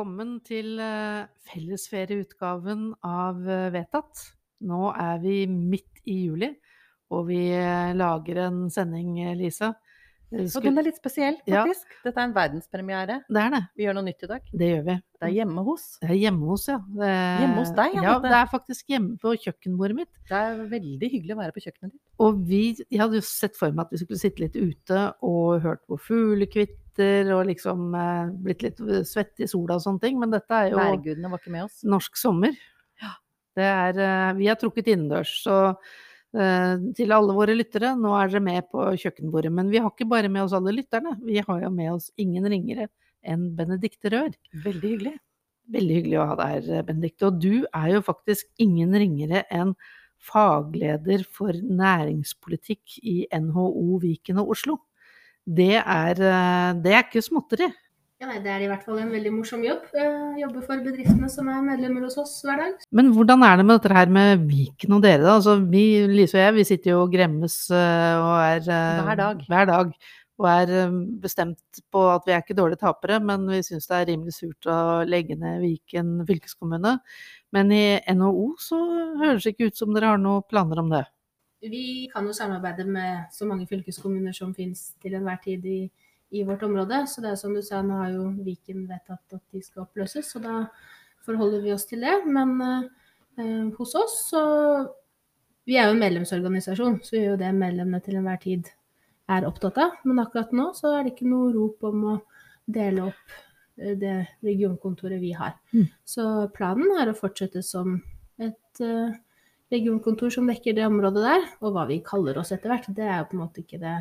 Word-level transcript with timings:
velkommen 0.00 0.38
til 0.48 0.78
eh, 0.80 1.26
fellesferieutgaven 1.50 2.86
av 3.04 3.42
eh, 3.44 3.66
Vedtatt. 3.74 4.22
Nå 4.64 4.94
er 4.96 5.18
vi 5.20 5.42
midt 5.50 6.00
i 6.08 6.22
juli, 6.24 6.48
og 7.12 7.26
vi 7.28 7.50
eh, 7.52 7.92
lager 7.92 8.46
en 8.46 8.62
sending, 8.72 9.12
Lise. 9.36 9.68
Lisa. 9.68 9.68
Eh, 10.32 10.46
Og 10.56 10.64
den 10.64 10.78
er 10.80 10.86
litt 10.86 10.96
spesiell, 10.96 11.36
Ja. 11.44 11.66
faktisk. 11.66 11.92
Dette 12.06 12.16
er 12.16 12.30
en 12.30 12.32
verdenspremiere. 12.32 13.18
Det 13.28 13.42
er 13.44 13.50
det. 13.58 13.62
Vi 13.76 13.84
gjør 13.84 13.98
noe 14.00 14.08
nytt 14.08 14.24
i 14.24 14.32
dag. 14.32 14.48
Det 14.56 14.72
gjør 14.72 14.84
vi. 14.88 14.96
Det 15.20 15.28
er 15.28 15.36
hjemme 15.36 15.64
hos. 15.68 15.86
Det 16.00 16.10
er 16.14 16.20
hjemme 16.22 16.48
hos, 16.48 16.66
ja. 16.72 16.78
Det 16.96 17.12
Hjemme 17.44 17.60
hos 17.60 17.76
deg, 17.76 17.94
ja, 18.00 18.02
Ja, 18.08 18.18
det 18.24 18.34
er 18.40 18.50
faktisk 18.56 18.88
hjemme 18.88 19.18
på 19.20 19.36
kjøkkenbordet 19.36 19.96
mitt. 20.00 20.12
Det 20.32 20.38
er 20.40 20.62
veldig 20.78 21.12
hyggelig 21.12 21.36
å 21.36 21.42
være 21.44 21.52
på 21.58 21.66
kjøkkenet 21.66 21.92
ditt. 21.92 22.02
Og 22.24 22.40
vi, 22.48 22.62
jeg 22.88 23.04
hadde 23.04 23.20
jo 23.20 23.28
sett 23.28 23.52
for 23.60 23.68
meg 23.68 23.84
at 23.84 23.92
vi 23.92 24.00
skulle 24.00 24.24
sitte 24.24 24.46
litt 24.48 24.56
ute 24.56 25.10
og 25.20 25.60
hørt 25.60 25.84
på 25.84 26.00
fuglekvitter 26.08 26.78
og 27.34 27.46
liksom 27.48 27.94
eh, 27.96 28.34
blitt 28.44 28.64
litt 28.66 28.82
svett 29.08 29.42
i 29.42 29.48
sola 29.50 29.78
og 29.78 29.84
sånne 29.84 30.04
ting, 30.04 30.20
men 30.20 30.32
dette 30.32 30.54
er 30.56 30.72
jo 30.72 30.80
Værgudene 30.80 31.32
var 31.32 31.42
ikke 31.42 31.54
med 31.54 31.66
oss. 31.66 31.80
norsk 31.84 32.20
sommer. 32.20 32.56
Det 33.58 33.66
er, 33.66 33.98
eh, 33.98 34.32
vi 34.38 34.48
har 34.48 34.58
trukket 34.58 34.92
innendørs, 34.92 35.32
så 35.42 35.56
eh, 36.38 36.74
til 36.96 37.14
alle 37.14 37.34
våre 37.34 37.56
lyttere, 37.56 37.92
nå 37.98 38.12
er 38.16 38.30
dere 38.30 38.44
med 38.46 38.68
på 38.70 38.86
kjøkkenbordet. 39.02 39.52
Men 39.52 39.72
vi 39.72 39.80
har 39.82 39.90
ikke 39.90 40.08
bare 40.10 40.30
med 40.30 40.46
oss 40.46 40.54
alle 40.56 40.74
lytterne, 40.76 41.16
vi 41.26 41.42
har 41.42 41.64
jo 41.64 41.72
med 41.74 41.96
oss 41.96 42.10
ingen 42.20 42.46
ringere 42.50 42.88
enn 43.26 43.50
Benedicte 43.56 44.12
Rør. 44.12 44.30
Veldig 44.64 44.94
hyggelig. 44.94 45.16
Veldig 45.70 45.96
hyggelig 45.98 46.20
å 46.20 46.28
ha 46.30 46.36
deg 46.38 46.68
her, 46.70 46.84
Benedicte. 46.86 47.26
Og 47.28 47.40
du 47.42 47.66
er 47.66 47.90
jo 47.96 48.04
faktisk 48.06 48.48
ingen 48.62 48.94
ringere 48.96 49.44
enn 49.54 49.74
fagleder 50.20 51.24
for 51.24 51.56
næringspolitikk 51.56 52.98
i 53.02 53.22
NHO 53.32 54.00
Viken 54.02 54.40
og 54.42 54.54
Oslo. 54.56 54.76
Det 55.46 55.76
er, 55.80 56.20
eh, 56.20 56.72
det 56.82 56.92
er 56.96 57.06
ikke 57.06 57.24
småtteri. 57.24 57.70
Ja, 58.20 58.26
nei, 58.28 58.40
Det 58.44 58.50
er 58.52 58.60
i 58.60 58.66
hvert 58.68 58.82
fall 58.84 58.98
en 59.00 59.12
veldig 59.14 59.30
morsom 59.32 59.62
jobb. 59.64 59.86
Jeg 59.96 60.42
jobber 60.42 60.64
for 60.66 60.80
bedriftene 60.84 61.28
som 61.32 61.46
er 61.48 61.62
medlemmer 61.64 62.02
hos 62.04 62.18
oss 62.20 62.34
hver 62.44 62.58
dag. 62.60 62.82
Men 62.92 63.14
hvordan 63.16 63.40
er 63.46 63.56
det 63.56 63.64
med 63.64 63.78
dette 63.80 63.96
her 63.96 64.12
med 64.12 64.42
Viken 64.50 64.92
og 64.92 65.00
dere, 65.06 65.22
da? 65.24 65.38
Altså, 65.38 65.54
vi, 65.72 65.84
Lise 66.10 66.36
og 66.36 66.42
jeg, 66.42 66.54
vi 66.58 66.66
sitter 66.68 66.92
jo 66.92 66.98
og 67.06 67.14
gremmes 67.14 67.54
eh, 67.72 68.20
og 68.20 68.34
er 68.44 68.68
eh, 68.68 69.00
Hver 69.06 69.20
dag. 69.22 69.40
Hver 69.48 69.70
dag. 69.70 69.94
Og 70.36 70.48
er 70.52 70.74
eh, 70.82 70.98
bestemt 71.24 71.80
på 71.88 72.04
at 72.12 72.28
vi 72.28 72.36
er 72.36 72.44
ikke 72.44 72.58
dårlige 72.60 72.82
tapere, 72.84 73.22
men 73.24 73.48
vi 73.48 73.62
syns 73.64 73.88
det 73.88 73.96
er 74.02 74.06
rimelig 74.12 74.36
surt 74.36 74.68
å 74.68 74.78
legge 75.08 75.40
ned 75.40 75.64
Viken 75.64 76.18
fylkeskommune. 76.28 76.98
Men 77.56 77.72
i 77.72 77.84
NHO 78.04 78.50
så 78.60 78.82
høres 79.22 79.48
det 79.48 79.54
ikke 79.54 79.72
ut 79.72 79.80
som 79.80 79.96
dere 79.96 80.12
har 80.12 80.20
noen 80.20 80.44
planer 80.44 80.84
om 80.84 80.92
det. 80.92 81.06
Vi 81.60 82.08
kan 82.12 82.24
jo 82.24 82.32
samarbeide 82.32 82.86
med 82.88 83.28
så 83.32 83.46
mange 83.46 83.66
fylkeskommuner 83.68 84.32
som 84.32 84.54
finnes 84.56 84.94
til 85.02 85.14
enhver 85.18 85.36
tid 85.44 85.66
i, 85.68 85.80
i 86.32 86.44
vårt 86.48 86.62
område. 86.64 87.02
Så 87.10 87.20
det 87.20 87.34
er 87.34 87.40
som 87.40 87.52
du 87.54 87.60
sa, 87.62 87.82
nå 87.84 87.98
har 88.00 88.14
jo 88.14 88.30
Viken 88.46 88.86
vedtatt 88.88 89.36
at 89.36 89.42
de 89.52 89.60
skal 89.64 89.84
oppløses, 89.84 90.30
så 90.32 90.40
da 90.40 90.62
forholder 91.26 91.60
vi 91.64 91.74
oss 91.74 91.84
til 91.90 92.06
det. 92.06 92.16
Men 92.24 92.56
eh, 92.64 93.68
hos 93.76 93.94
oss 93.98 94.16
så 94.30 94.42
Vi 95.68 95.76
er 95.76 95.86
jo 95.86 95.92
en 95.92 96.00
medlemsorganisasjon, 96.00 96.96
så 97.04 97.12
vi 97.12 97.18
gjør 97.20 97.34
jo 97.34 97.40
det 97.42 97.50
medlemmene 97.54 98.00
til 98.02 98.16
enhver 98.18 98.38
tid 98.42 98.70
er 99.30 99.44
opptatt 99.46 99.76
av. 99.78 99.98
Men 100.08 100.22
akkurat 100.22 100.54
nå 100.56 100.70
så 100.74 100.96
er 100.96 101.04
det 101.04 101.12
ikke 101.12 101.28
noe 101.30 101.52
rop 101.54 101.84
om 101.86 102.06
å 102.14 102.14
dele 102.64 103.04
opp 103.10 103.34
eh, 103.78 103.92
det 104.00 104.16
regionkontoret 104.46 105.20
vi 105.22 105.34
har. 105.36 105.58
Mm. 105.76 105.86
Så 106.02 106.24
planen 106.56 106.96
er 106.98 107.12
å 107.12 107.18
fortsette 107.18 107.62
som 107.62 107.98
et 108.40 108.82
eh, 108.82 109.12
regionkontor 109.70 110.32
som 110.34 110.48
dekker 110.50 110.76
det 110.76 110.86
området 110.88 111.22
der. 111.24 111.46
Og 111.62 111.74
hva 111.74 111.86
vi 111.90 112.00
kaller 112.06 112.40
oss 112.40 112.52
etter 112.54 112.72
hvert, 112.72 112.88
det 112.96 113.06
er 113.06 113.22
jo 113.22 113.28
på 113.30 113.38
en 113.38 113.44
måte 113.44 113.62
ikke 113.64 113.80
det, 113.82 113.96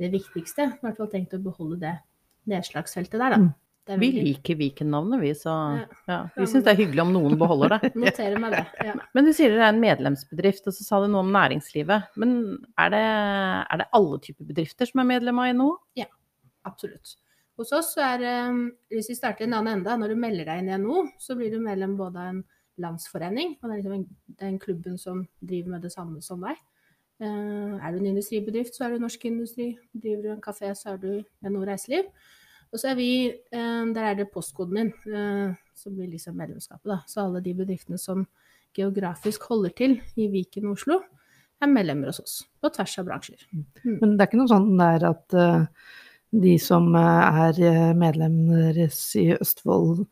det 0.00 0.10
viktigste. 0.14 0.70
I 0.72 0.86
hvert 0.86 1.00
fall 1.00 1.12
tenkt 1.12 1.36
å 1.36 1.42
beholde 1.44 1.80
det 1.82 1.94
nedslagsfeltet 2.50 3.20
der, 3.20 3.36
da. 3.36 3.42
Mm. 3.42 3.52
Det 3.84 3.92
er 3.92 4.00
Vi 4.00 4.08
liker 4.16 4.56
Viken-navnet, 4.56 5.20
vi, 5.20 5.30
så 5.36 5.52
Ja. 5.76 5.88
ja, 6.08 6.18
vi 6.38 6.46
syns 6.48 6.64
det 6.64 6.72
er 6.72 6.78
hyggelig 6.78 7.02
om 7.02 7.10
noen 7.12 7.34
beholder 7.36 7.74
det. 7.74 7.90
Noterer 8.00 8.40
meg 8.40 8.54
det. 8.56 8.62
Ja. 8.80 8.94
Men 9.12 9.28
du 9.28 9.32
sier 9.36 9.52
dere 9.52 9.66
er 9.66 9.74
en 9.74 9.82
medlemsbedrift, 9.82 10.64
og 10.70 10.76
så 10.76 10.86
sa 10.86 11.00
du 11.02 11.10
noe 11.12 11.20
om 11.20 11.34
næringslivet. 11.34 12.16
Men 12.16 12.32
er 12.80 12.94
det, 12.94 13.02
er 13.04 13.82
det 13.82 13.88
alle 14.00 14.22
typer 14.24 14.48
bedrifter 14.48 14.88
som 14.88 15.04
er 15.04 15.10
medlem 15.10 15.42
av 15.42 15.52
NHO? 15.52 15.68
Absolutt. 16.64 17.18
Hos 17.60 17.74
oss 17.76 17.92
så 17.94 18.02
er 18.02 18.24
eh, 18.24 18.56
Hvis 18.90 19.12
vi 19.12 19.18
starter 19.18 19.44
i 19.44 19.50
en 19.50 19.58
annen 19.60 19.82
ende, 19.82 19.98
når 20.00 20.14
du 20.14 20.22
melder 20.22 20.48
deg 20.48 20.62
inn 20.62 20.72
i 20.72 20.80
NHO, 20.80 21.04
så 21.20 21.36
blir 21.36 21.52
du 21.52 21.60
medlem 21.60 21.98
både 22.00 22.24
av 22.24 22.32
en 22.32 22.40
landsforening, 22.80 23.56
og 23.60 23.68
det 23.68 23.72
er 23.72 23.80
liksom 23.80 23.96
en, 23.98 24.06
den 24.40 24.58
klubben 24.58 24.98
som 24.98 25.26
driver 25.40 25.76
med 25.76 25.84
det 25.86 25.92
samme 25.94 26.22
som 26.22 26.42
deg. 26.42 26.58
Eh, 27.22 27.74
er 27.78 27.92
du 27.92 28.00
en 28.00 28.10
industribedrift, 28.10 28.74
så 28.74 28.86
er 28.86 28.94
du 28.94 29.02
Norsk 29.04 29.24
Industri. 29.28 29.74
Driver 29.94 30.22
du 30.22 30.30
en 30.32 30.42
kafé, 30.42 30.72
så 30.74 30.94
er 30.94 31.02
du 31.02 31.10
NHO 31.46 31.64
Reiseliv. 31.68 32.08
Og 32.72 32.80
så 32.80 32.90
er 32.90 32.96
vi 32.98 33.10
eh, 33.30 33.84
Der 33.94 34.02
er 34.02 34.14
det 34.18 34.32
postkoden 34.34 34.80
din 34.80 35.14
eh, 35.14 35.54
som 35.74 35.94
blir 35.94 36.10
liksom 36.10 36.36
medlemskapet, 36.36 36.86
da. 36.90 36.98
Så 37.06 37.22
alle 37.22 37.42
de 37.44 37.54
bedriftene 37.54 37.98
som 37.98 38.26
geografisk 38.74 39.44
holder 39.48 39.70
til 39.78 40.00
i 40.16 40.26
Viken 40.28 40.66
og 40.66 40.78
Oslo, 40.78 40.98
er 41.62 41.70
medlemmer 41.70 42.10
hos 42.10 42.18
oss. 42.18 42.34
På 42.60 42.68
tvers 42.74 42.98
av 42.98 43.06
bransjer. 43.06 43.46
Men 43.84 44.16
det 44.16 44.24
er 44.24 44.26
ikke 44.26 44.40
noe 44.40 44.50
sånn 44.50 44.72
der 44.78 45.06
at 45.06 45.36
de 46.34 46.54
som 46.58 46.88
er 46.98 47.60
medlemmer 47.94 48.80
i 48.82 49.26
Østfold, 49.36 50.02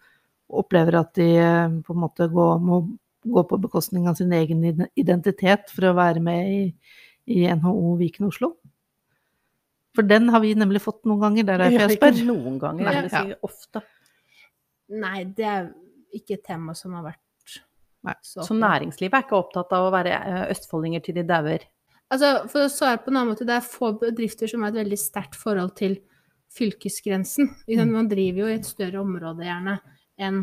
opplever 0.61 0.99
at 1.01 1.15
de 1.19 1.29
eh, 1.41 1.79
på 1.87 1.95
en 1.95 2.03
måte 2.03 2.29
går, 2.33 2.61
må 2.63 2.83
gå 3.23 3.45
på 3.49 3.59
bekostning 3.63 4.09
av 4.11 4.19
sin 4.19 4.33
egen 4.35 4.87
identitet 4.99 5.71
for 5.73 5.91
å 5.91 5.97
være 5.97 6.23
med 6.25 6.53
i, 6.53 6.63
i 7.31 7.45
NHO 7.55 7.97
Viken 8.01 8.29
Oslo? 8.29 8.55
For 9.97 10.09
den 10.09 10.31
har 10.33 10.41
vi 10.41 10.55
nemlig 10.57 10.81
fått 10.83 11.03
noen 11.09 11.21
ganger, 11.21 11.47
det 11.47 11.55
er 11.55 11.65
derfor 11.67 11.85
jeg 11.85 11.99
spør. 11.99 12.15
Ikke 12.17 12.29
noen 12.31 12.57
ganger, 12.61 12.89
Nei, 12.89 13.11
jeg 13.13 13.37
ofte. 13.45 13.83
Nei, 15.03 15.19
det 15.37 15.49
er 15.49 15.69
ikke 16.17 16.39
et 16.39 16.47
tema 16.49 16.77
som 16.77 16.97
har 16.99 17.13
vært 17.13 17.21
Nei, 18.03 18.17
så 18.27 18.43
Så 18.43 18.57
næringslivet 18.59 19.15
er 19.15 19.23
ikke 19.23 19.39
opptatt 19.39 19.71
av 19.77 19.85
å 19.87 19.93
være 19.95 20.17
eh, 20.17 20.47
østfoldinger 20.51 21.05
til 21.07 21.21
de 21.21 21.23
dauer. 21.29 21.63
Altså, 22.11 22.33
for 22.51 22.67
å 22.67 22.73
svare 22.73 22.99
på 22.99 23.13
en 23.13 23.21
annen 23.21 23.31
måte, 23.31 23.47
det 23.47 23.55
er 23.55 23.63
få 23.63 23.93
bedrifter 24.01 24.51
som 24.51 24.65
har 24.65 24.73
et 24.73 24.81
veldig 24.81 24.99
sterkt 24.99 25.39
forhold 25.39 25.71
til 25.79 25.95
fylkesgrensen. 26.53 27.53
Sant? 27.63 27.71
Mm. 27.71 27.93
Man 27.95 28.11
driver 28.11 28.43
jo 28.43 28.49
i 28.51 28.57
et 28.59 28.67
større 28.67 29.01
område 29.05 29.47
gjerne 29.47 29.77
enn 30.25 30.43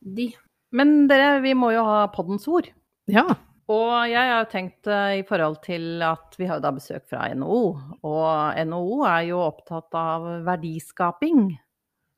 de. 0.00 0.30
Men 0.76 1.06
dere, 1.10 1.38
vi 1.44 1.54
må 1.56 1.72
jo 1.74 1.84
ha 1.86 2.06
poddens 2.12 2.48
ord. 2.50 2.68
Ja. 3.08 3.24
Og 3.68 3.92
jeg 4.08 4.32
har 4.32 4.46
tenkt 4.48 4.88
eh, 4.88 5.20
i 5.20 5.24
forhold 5.28 5.58
til 5.64 6.00
at 6.04 6.36
vi 6.40 6.48
har 6.48 6.60
da 6.64 6.72
besøk 6.72 7.04
fra 7.10 7.26
NHO, 7.36 7.62
og 8.08 8.60
NHO 8.68 9.02
er 9.08 9.26
jo 9.28 9.42
opptatt 9.44 9.96
av 9.98 10.28
verdiskaping. 10.46 11.50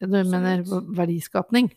Du 0.00 0.14
mener 0.14 0.62
verdiskapning? 0.96 1.72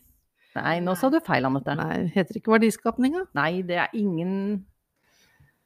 Nei, 0.54 0.76
nå 0.84 0.94
sa 0.94 1.10
du 1.10 1.18
feil, 1.24 1.46
Anette. 1.48 1.74
Nei, 1.76 2.04
heter 2.14 2.36
det 2.36 2.44
ikke 2.44 2.54
verdiskapning, 2.54 3.18
da? 3.18 3.24
Nei, 3.40 3.50
det 3.66 3.80
er 3.82 3.98
ingen 3.98 4.62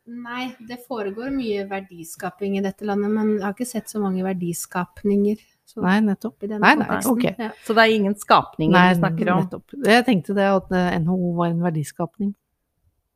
Nei, 0.08 0.47
det 0.64 0.78
foregår 0.87 1.28
mye 1.34 1.66
verdiskaping 1.69 2.54
i 2.56 2.62
dette 2.64 2.87
landet, 2.88 3.12
men 3.12 3.34
jeg 3.34 3.44
har 3.44 3.53
ikke 3.53 3.69
sett 3.69 3.92
så 3.92 4.00
mange 4.00 4.25
verdiskapninger. 4.25 5.42
Sånn 5.69 5.84
Nei, 5.84 5.97
nettopp. 6.06 6.45
Nei, 6.49 6.75
nei, 6.81 6.99
okay. 7.11 7.34
Ja. 7.39 7.51
Så 7.67 7.77
det 7.77 7.84
er 7.84 7.95
ingen 7.95 8.15
skapninger 8.19 8.75
Nei, 8.75 8.91
vi 8.93 9.01
snakker 9.01 9.33
om? 9.34 9.47
nettopp. 9.47 9.79
Jeg 9.87 10.05
tenkte 10.06 10.37
det 10.39 10.47
at 10.51 10.71
eh, 10.75 10.93
NHO 11.05 11.33
var 11.39 11.51
en 11.53 11.65
verdiskapning. 11.65 12.33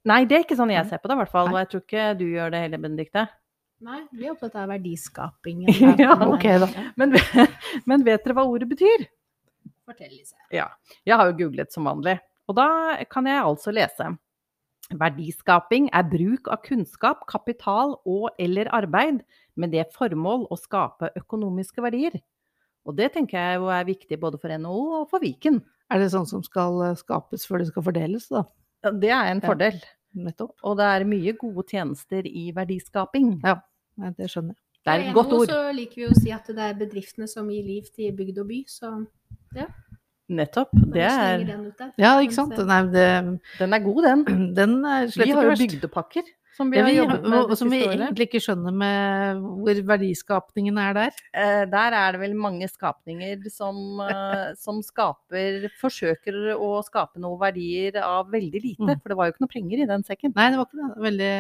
Nei, 0.09 0.25
det 0.27 0.37
er 0.37 0.45
ikke 0.47 0.59
sånn 0.59 0.73
jeg 0.75 0.89
ser 0.91 1.01
på 1.03 1.09
det, 1.09 1.17
i 1.17 1.23
hvert 1.23 1.33
fall. 1.33 1.49
Nei. 1.49 1.55
Og 1.55 1.63
jeg 1.63 1.71
tror 1.73 1.85
ikke 1.87 2.09
du 2.19 2.27
gjør 2.27 2.53
det 2.55 2.65
heller, 2.65 2.83
Benedikte. 2.83 3.27
Nei, 3.83 4.01
vi 4.15 4.27
er 4.29 4.35
opptatt 4.35 4.59
av 4.63 4.71
verdiskaping. 4.71 5.65
Ja, 6.03 6.17
ok 6.35 6.47
da. 6.63 6.69
Men, 7.01 7.17
men 7.91 8.05
vet 8.07 8.27
dere 8.27 8.37
hva 8.39 8.47
ordet 8.51 8.69
betyr? 8.71 9.07
Fortell, 9.87 10.13
Lise. 10.13 10.37
Ja, 10.55 10.69
jeg 11.09 11.19
har 11.19 11.31
jo 11.31 11.39
googlet 11.41 11.75
som 11.75 11.89
vanlig. 11.91 12.19
Og 12.51 12.59
da 12.59 12.69
kan 13.11 13.27
jeg 13.27 13.43
altså 13.43 13.75
lese. 13.75 14.13
Verdiskaping 14.99 15.89
er 15.95 16.05
bruk 16.07 16.51
av 16.53 16.61
kunnskap, 16.67 17.25
kapital 17.31 17.97
og 18.09 18.29
eller 18.43 18.71
arbeid 18.75 19.23
med 19.59 19.73
det 19.75 19.87
formål 19.95 20.47
å 20.53 20.59
skape 20.59 21.13
økonomiske 21.19 21.83
verdier. 21.85 22.19
Og 22.87 22.97
det 22.99 23.13
tenker 23.15 23.39
jeg 23.39 23.61
jo 23.61 23.69
er 23.71 23.85
viktig 23.87 24.19
både 24.21 24.39
for 24.43 24.49
NHO 24.59 24.81
og 25.03 25.09
for 25.11 25.23
Viken. 25.23 25.61
Er 25.93 25.99
det 26.03 26.11
sånn 26.15 26.27
som 26.27 26.43
skal 26.43 26.81
eh, 26.89 26.95
skapes 26.99 27.45
før 27.47 27.59
det 27.63 27.69
skal 27.69 27.85
fordeles, 27.87 28.29
da? 28.33 28.43
Ja, 28.85 28.91
Det 28.91 29.11
er 29.11 29.31
en 29.31 29.41
Ja. 29.43 29.49
fordel. 29.49 29.81
Nettopp. 30.15 30.57
Og 30.65 30.77
det 30.77 30.85
er 30.85 31.05
mye 31.09 31.33
gode 31.39 31.63
tjenester 31.71 32.27
i 32.27 32.51
verdiskaping. 32.53 33.41
Ja, 33.45 33.61
det 34.19 34.29
skjønner 34.29 34.53
jeg. 34.53 34.61
Det 34.85 34.91
er 34.93 35.09
et 35.09 35.15
godt 35.15 35.33
ord. 35.33 35.47
så 35.49 35.61
liker 35.73 35.95
vi 35.95 36.07
å 36.11 36.15
si 36.19 36.31
at 36.35 36.45
det 36.51 36.59
er 36.59 36.75
bedriftene 36.75 37.29
som 37.31 37.49
gir 37.49 37.63
liv 37.65 37.85
til 37.95 38.11
bygd 38.13 38.39
og 38.43 38.49
by, 38.49 38.65
så 38.67 38.91
Nettopp. 40.29 40.71
bare 40.73 40.93
Det 40.93 41.03
er, 41.03 41.39
den. 41.45 41.93
Ja, 41.99 42.19
ikke 42.21 42.35
sant? 42.35 42.51
Mens, 42.57 42.67
Nei, 42.67 42.83
det, 42.93 43.41
den 43.59 43.73
er 43.75 43.79
god, 43.85 44.03
den. 44.03 44.55
den 44.59 44.85
er 44.85 45.07
slett 45.13 45.27
Vi 45.29 45.33
har 45.37 45.45
jo 45.45 45.57
bygdepakker 45.61 46.23
som 46.57 46.71
vi 46.71 46.79
har 46.79 46.89
vi, 46.89 46.97
jobbet 46.99 47.25
med 47.25 47.49
det 47.49 47.57
som 47.57 47.71
vi 47.73 47.79
egentlig 47.87 48.27
ikke 48.29 48.41
skjønner 48.45 48.75
med 48.77 49.41
hvor 49.65 49.79
verdiskapningen 49.89 50.79
er 50.83 50.97
der. 50.99 51.23
Eh, 51.33 51.63
Der 51.73 51.97
er 51.97 52.13
det 52.13 52.21
vel 52.21 52.35
mange 52.37 52.69
skapninger 52.69 53.47
som, 53.53 53.79
eh, 54.05 54.53
som 54.65 54.83
skaper 54.85 55.69
Forsøker 55.81 56.53
å 56.55 56.71
skape 56.85 57.23
noen 57.23 57.41
verdier 57.41 57.97
av 58.05 58.31
veldig 58.33 58.63
lite. 58.63 58.85
Mm. 58.85 59.01
For 59.01 59.13
det 59.13 59.19
var 59.19 59.29
jo 59.29 59.35
ikke 59.35 59.45
noe 59.47 59.55
penger 59.55 59.83
i 59.85 59.89
den 59.89 60.07
sekken. 60.07 60.35
Nei, 60.37 60.51
det 60.53 60.61
var 60.61 60.69
ikke 60.69 60.81
det. 60.83 61.03
Veldig, 61.09 61.35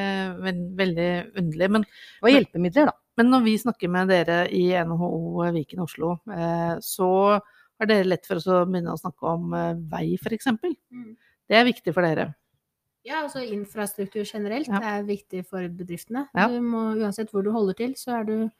veldig, 0.48 0.74
veldig 0.82 1.08
underlig. 1.44 1.70
Men, 1.76 1.88
Det 1.88 2.26
var 2.26 2.36
hjelpemidler, 2.36 2.92
da. 2.92 2.98
men 3.20 3.32
når 3.36 3.46
vi 3.48 3.56
snakker 3.66 3.92
med 3.92 4.12
dere 4.12 4.38
i 4.48 4.66
NHO 4.80 5.50
Viken 5.58 5.84
Oslo, 5.84 6.16
eh, 6.32 6.76
så 6.80 7.10
Har 7.80 7.88
dere 7.90 8.06
lett 8.06 8.28
for 8.28 8.38
å 8.38 8.60
begynne 8.68 8.92
å 8.94 9.00
snakke 9.00 9.26
om 9.26 9.50
vei, 9.90 10.14
f.eks.? 10.14 10.46
Mm. 10.54 11.16
Det 11.50 11.56
er 11.58 11.64
viktig 11.66 11.90
for 11.96 12.06
dere. 12.06 12.28
Ja, 13.04 13.22
altså 13.24 13.40
infrastruktur 13.42 14.22
generelt 14.24 14.68
Ja. 14.68 14.78
er 14.98 15.02
viktig 15.02 15.44
for 15.46 15.58
bedriftene. 15.68 16.28
Ja. 16.36 16.46
Du 16.48 16.60
må, 16.60 16.94
uansett 17.00 17.30
hvor 17.32 17.42
du 17.42 17.50
holder 17.50 17.74
til, 17.74 17.94
så 17.98 18.20
er 18.20 18.24
du 18.28 18.50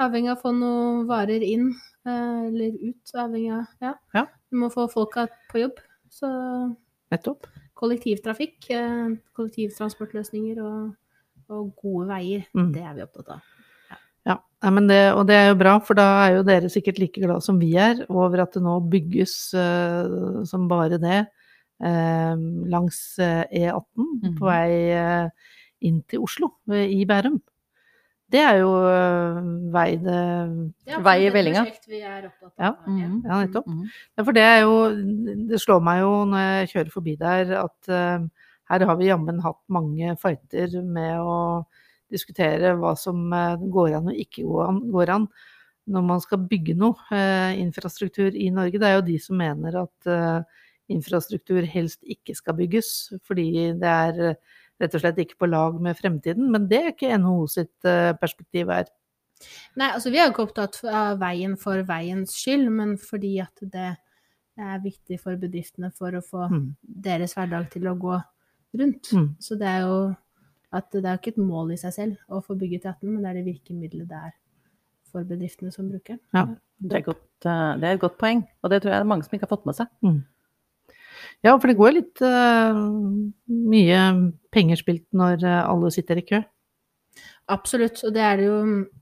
avhengig 0.00 0.30
av 0.32 0.38
å 0.38 0.42
få 0.42 0.52
noen 0.56 1.06
varer 1.06 1.42
inn 1.44 1.74
eh, 2.06 2.46
eller 2.48 2.72
ut. 2.80 3.12
Avhengig 3.14 3.52
av 3.52 3.66
Ja. 3.82 3.94
Ja. 4.14 4.26
Du 4.50 4.56
må 4.56 4.70
få 4.72 4.88
folka 4.90 5.28
på 5.52 5.60
jobb. 5.60 5.78
Så 6.10 6.28
Nettopp. 7.12 7.46
kollektivtrafikk, 7.76 8.70
eh, 8.70 9.16
kollektivtransportløsninger 9.36 10.60
og, 10.62 10.94
og 11.50 11.72
gode 11.76 12.08
veier, 12.08 12.46
Mm. 12.54 12.72
det 12.72 12.82
er 12.82 12.94
vi 12.94 13.02
opptatt 13.02 13.28
av. 13.28 13.40
Ja, 14.24 14.36
det, 14.62 15.14
og 15.16 15.26
det 15.26 15.34
er 15.34 15.48
jo 15.50 15.56
bra, 15.58 15.78
for 15.80 15.94
da 15.94 16.28
er 16.28 16.36
jo 16.36 16.42
dere 16.44 16.68
sikkert 16.70 16.98
like 17.00 17.20
glad 17.20 17.42
som 17.42 17.58
vi 17.58 17.74
er 17.76 18.06
over 18.08 18.42
at 18.42 18.52
det 18.54 18.62
nå 18.62 18.76
bygges 18.88 19.52
uh, 19.54 20.44
som 20.44 20.68
bare 20.68 20.96
det 21.02 21.26
langs 21.82 23.18
eh, 23.18 23.44
E18 23.50 24.06
Mhm. 24.22 24.36
på 24.38 24.46
vei 24.46 24.70
eh, 24.94 25.28
inn 25.82 26.02
til 26.08 26.20
Oslo, 26.22 26.52
eh, 26.70 26.86
i 26.90 27.04
Bærum. 27.06 27.40
Det 28.32 28.40
er 28.40 28.58
jo 28.62 28.70
eh, 28.88 29.40
vei 29.74 29.96
det 30.00 30.14
er 30.14 31.02
Vei 31.04 31.18
i 31.26 31.30
vellinga. 31.34 31.64
Ja. 32.58 32.70
Mhm. 32.86 33.22
Ja, 33.26 33.40
nettopp. 33.44 33.66
Mhm. 33.66 33.88
Ja, 34.16 34.22
for 34.24 34.32
det 34.32 34.42
er 34.42 34.60
jo 34.62 34.76
Det 35.48 35.60
slår 35.60 35.82
meg 35.84 36.00
jo 36.00 36.12
når 36.30 36.38
jeg 36.46 36.68
kjører 36.72 36.92
forbi 36.94 37.16
der, 37.20 37.52
at 37.64 37.88
uh, 37.92 38.28
her 38.70 38.86
har 38.86 38.96
vi 38.96 39.10
jammen 39.10 39.40
hatt 39.44 39.58
mange 39.68 40.16
fighter 40.16 40.82
med 40.82 41.18
å 41.20 41.66
diskutere 42.12 42.74
hva 42.76 42.94
som 42.96 43.32
eh, 43.32 43.56
går 43.72 43.94
an 43.98 44.08
og 44.08 44.14
ikke 44.16 44.44
går 44.92 45.10
an, 45.10 45.28
når 45.88 46.02
man 46.06 46.20
skal 46.20 46.38
bygge 46.48 46.74
noe 46.78 46.94
uh, 47.12 47.52
infrastruktur 47.58 48.32
i 48.36 48.48
Norge. 48.50 48.78
Det 48.78 48.88
er 48.88 48.94
jo 49.00 49.06
de 49.10 49.18
som 49.18 49.36
mener 49.36 49.76
at 49.82 50.06
eh, 50.08 50.42
infrastruktur 50.90 51.62
helst 51.68 52.02
ikke 52.02 52.34
skal 52.34 52.56
bygges, 52.58 53.12
fordi 53.26 53.46
det 53.78 53.88
er 53.92 54.20
eh, 54.32 54.58
rett 54.82 54.96
og 54.96 55.04
slett 55.04 55.20
ikke 55.22 55.38
på 55.38 55.50
lag 55.50 55.78
med 55.80 55.98
fremtiden. 55.98 56.50
Men 56.50 56.66
det 56.70 56.80
er 56.80 56.90
ikke 56.92 57.12
NHO 57.18 57.46
sitt 57.50 57.86
eh, 57.88 58.10
perspektiv 58.18 58.72
her. 58.72 58.90
Nei, 59.78 59.88
altså 59.90 60.10
vi 60.10 60.18
er 60.20 60.28
jo 60.28 60.32
ikke 60.34 60.46
opptatt 60.46 60.80
av 60.86 61.18
veien 61.22 61.56
for 61.58 61.82
veiens 61.86 62.34
skyld, 62.38 62.68
men 62.70 62.96
fordi 63.00 63.36
at 63.42 63.62
det 63.62 63.92
er 64.62 64.82
viktig 64.84 65.18
for 65.22 65.38
bedriftene 65.40 65.90
for 65.96 66.14
å 66.14 66.22
få 66.22 66.48
Mm. 66.50 66.74
deres 66.82 67.34
hverdag 67.34 67.70
til 67.72 67.88
å 67.88 67.96
gå 67.98 68.18
rundt. 68.78 69.12
Mm. 69.12 69.36
Så 69.40 69.56
det 69.58 69.66
er 69.66 69.80
jo 69.86 69.96
at 70.72 70.90
det 70.92 71.04
er 71.04 71.18
ikke 71.18 71.34
et 71.34 71.42
mål 71.42 71.72
i 71.72 71.76
seg 71.80 71.92
selv 71.92 72.16
å 72.30 72.42
få 72.44 72.54
bygget 72.58 72.84
E18, 72.86 73.08
men 73.08 73.22
det 73.22 73.30
er 73.30 73.34
det 73.40 73.44
virkemidlet 73.48 74.08
det 74.08 74.20
er 74.28 74.32
for 75.12 75.24
bedriftene 75.28 75.72
som 75.72 75.90
bruker. 75.90 76.18
Ja. 76.32 76.46
Det, 76.80 76.96
er 76.96 77.04
godt, 77.04 77.26
eh, 77.44 77.72
det 77.80 77.88
er 77.88 77.96
et 77.96 78.00
godt 78.00 78.18
poeng, 78.18 78.44
og 78.62 78.70
det 78.70 78.82
tror 78.82 78.92
jeg 78.92 79.00
det 79.00 79.04
er 79.04 79.10
mange 79.10 79.24
som 79.26 79.34
ikke 79.36 79.44
har 79.48 79.52
fått 79.56 79.66
med 79.68 79.76
seg. 79.76 79.90
Ja, 81.42 81.56
for 81.58 81.66
det 81.70 81.76
går 81.78 81.94
litt 81.96 82.20
uh, 82.22 82.76
mye 83.50 84.00
penger 84.54 84.78
spilt 84.78 85.06
når 85.16 85.42
eh, 85.42 85.62
alle 85.66 85.90
sitter 85.90 86.20
i 86.20 86.22
kø. 86.28 86.38
Absolutt, 87.50 87.98
og 88.06 88.14
det 88.14 88.22
er 88.22 88.40
jo 88.46 88.54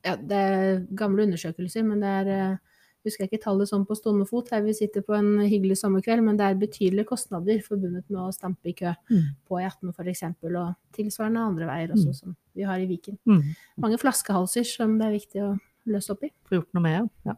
ja, 0.06 0.14
Det 0.16 0.38
er 0.40 0.80
gamle 0.96 1.26
undersøkelser, 1.28 1.84
men 1.84 2.00
det 2.00 2.08
er 2.22 2.30
uh, 2.54 2.56
Husker 3.04 3.24
jeg 3.24 3.30
ikke 3.30 3.44
tallet 3.46 3.68
sånn 3.70 3.86
på 3.88 3.94
stående 3.96 4.26
fot 4.28 4.50
her 4.52 4.60
vi 4.60 4.74
sitter 4.76 5.00
på 5.00 5.14
en 5.16 5.38
hyggelig 5.48 5.78
sommerkveld, 5.80 6.20
men 6.26 6.36
det 6.36 6.44
er 6.44 6.58
betydelige 6.60 7.08
kostnader 7.08 7.62
forbundet 7.64 8.04
med 8.12 8.18
å 8.20 8.32
stampe 8.36 8.68
i 8.68 8.74
kø 8.76 8.90
Mm. 9.08 9.22
på 9.48 9.56
E18 9.56 9.94
f.eks., 9.94 10.22
og 10.44 10.74
tilsvarende 10.92 11.40
andre 11.40 11.64
veier 11.70 11.94
også, 11.94 12.10
Mm. 12.12 12.18
som 12.18 12.36
vi 12.54 12.62
har 12.68 12.76
i 12.76 12.84
Viken. 12.90 13.16
Mm. 13.24 13.40
Mange 13.80 13.96
flaskehalser 14.02 14.68
som 14.68 14.98
det 14.98 15.06
er 15.06 15.16
viktig 15.16 15.40
å 15.46 15.58
løse 15.86 16.12
opp 16.12 16.24
i. 16.24 16.30
Få 16.44 16.58
gjort 16.60 16.74
noe 16.76 16.82
med, 16.82 17.08
ja. 17.24 17.34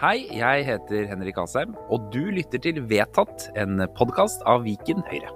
Hei, 0.00 0.22
jeg 0.32 0.62
heter 0.64 1.10
Henrik 1.10 1.36
Asheim, 1.36 1.74
og 1.92 2.06
du 2.08 2.30
lytter 2.32 2.56
til 2.64 2.78
Vedtatt, 2.88 3.42
en 3.60 3.82
podkast 3.98 4.40
av 4.48 4.62
Viken 4.64 5.02
Høyre. 5.10 5.28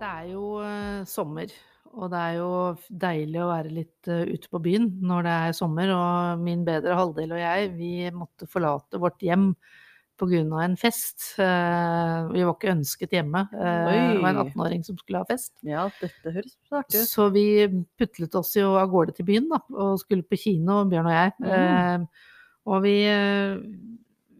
Det 0.00 0.08
er 0.08 0.30
jo 0.30 0.46
eh, 0.64 1.02
sommer, 1.04 1.52
og 1.92 2.08
det 2.14 2.22
er 2.22 2.38
jo 2.38 2.48
deilig 3.04 3.42
å 3.44 3.50
være 3.50 3.74
litt 3.82 4.08
eh, 4.08 4.32
ute 4.32 4.48
på 4.48 4.62
byen 4.64 4.88
når 5.04 5.28
det 5.28 5.34
er 5.42 5.58
sommer. 5.60 5.92
Og 5.92 6.40
min 6.48 6.64
bedre 6.64 6.96
halvdel 6.96 7.36
og 7.36 7.44
jeg, 7.44 7.68
vi 7.76 7.92
måtte 8.16 8.48
forlate 8.48 9.02
vårt 9.04 9.20
hjem 9.20 9.50
pga. 10.22 10.64
en 10.64 10.76
fest. 10.76 11.34
Eh, 11.38 12.18
vi 12.32 12.44
var 12.46 12.54
ikke 12.54 12.72
ønsket 12.72 13.16
hjemme. 13.16 13.46
Eh, 13.52 13.88
det 14.14 14.20
var 14.22 14.30
en 14.30 14.42
18-åring 14.46 14.84
som 14.86 14.98
skulle 14.98 15.22
ha 15.22 15.28
fest. 15.28 15.52
Ja, 15.66 15.88
dette 16.00 16.34
høres 16.34 16.54
artig 16.70 17.02
ut. 17.02 17.08
Så 17.10 17.28
vi 17.34 17.46
putlet 17.98 18.34
oss 18.38 18.54
jo 18.56 18.76
av 18.80 18.90
gårde 18.92 19.16
til 19.16 19.28
byen, 19.28 19.48
da, 19.50 19.62
og 19.74 19.98
skulle 20.02 20.26
på 20.26 20.38
kino, 20.40 20.84
Bjørn 20.90 21.10
og 21.10 21.16
jeg. 21.16 21.34
Mm. 21.42 21.50
Eh, 21.58 22.28
og 22.72 22.84
vi, 22.84 22.96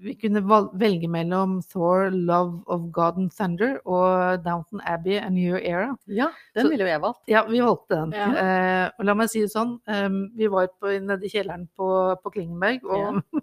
vi 0.06 0.14
kunne 0.20 0.44
velge 0.78 1.10
mellom 1.10 1.56
Thor, 1.66 2.12
Love 2.14 2.62
of 2.70 2.86
God 2.94 3.18
and 3.18 3.32
Thunder 3.34 3.80
og 3.82 4.44
Downton 4.44 4.82
Abbey, 4.86 5.18
A 5.18 5.28
New 5.34 5.56
Era. 5.58 5.90
Ja, 6.06 6.30
den 6.54 6.70
ville 6.70 6.86
jo 6.86 6.92
jeg 6.92 7.02
valgt. 7.02 7.24
Ja, 7.30 7.42
vi 7.50 7.64
valgte 7.64 7.98
den. 7.98 8.14
Ja. 8.14 8.28
Eh, 8.44 8.84
og 8.94 9.08
la 9.10 9.16
meg 9.18 9.32
si 9.32 9.42
det 9.42 9.50
sånn, 9.54 9.80
vi 10.38 10.50
var 10.52 10.70
på, 10.78 10.94
nede 11.02 11.26
i 11.26 11.32
kjelleren 11.32 11.66
på, 11.74 11.88
på 12.22 12.36
Klingenberg, 12.36 12.86
og 12.86 13.42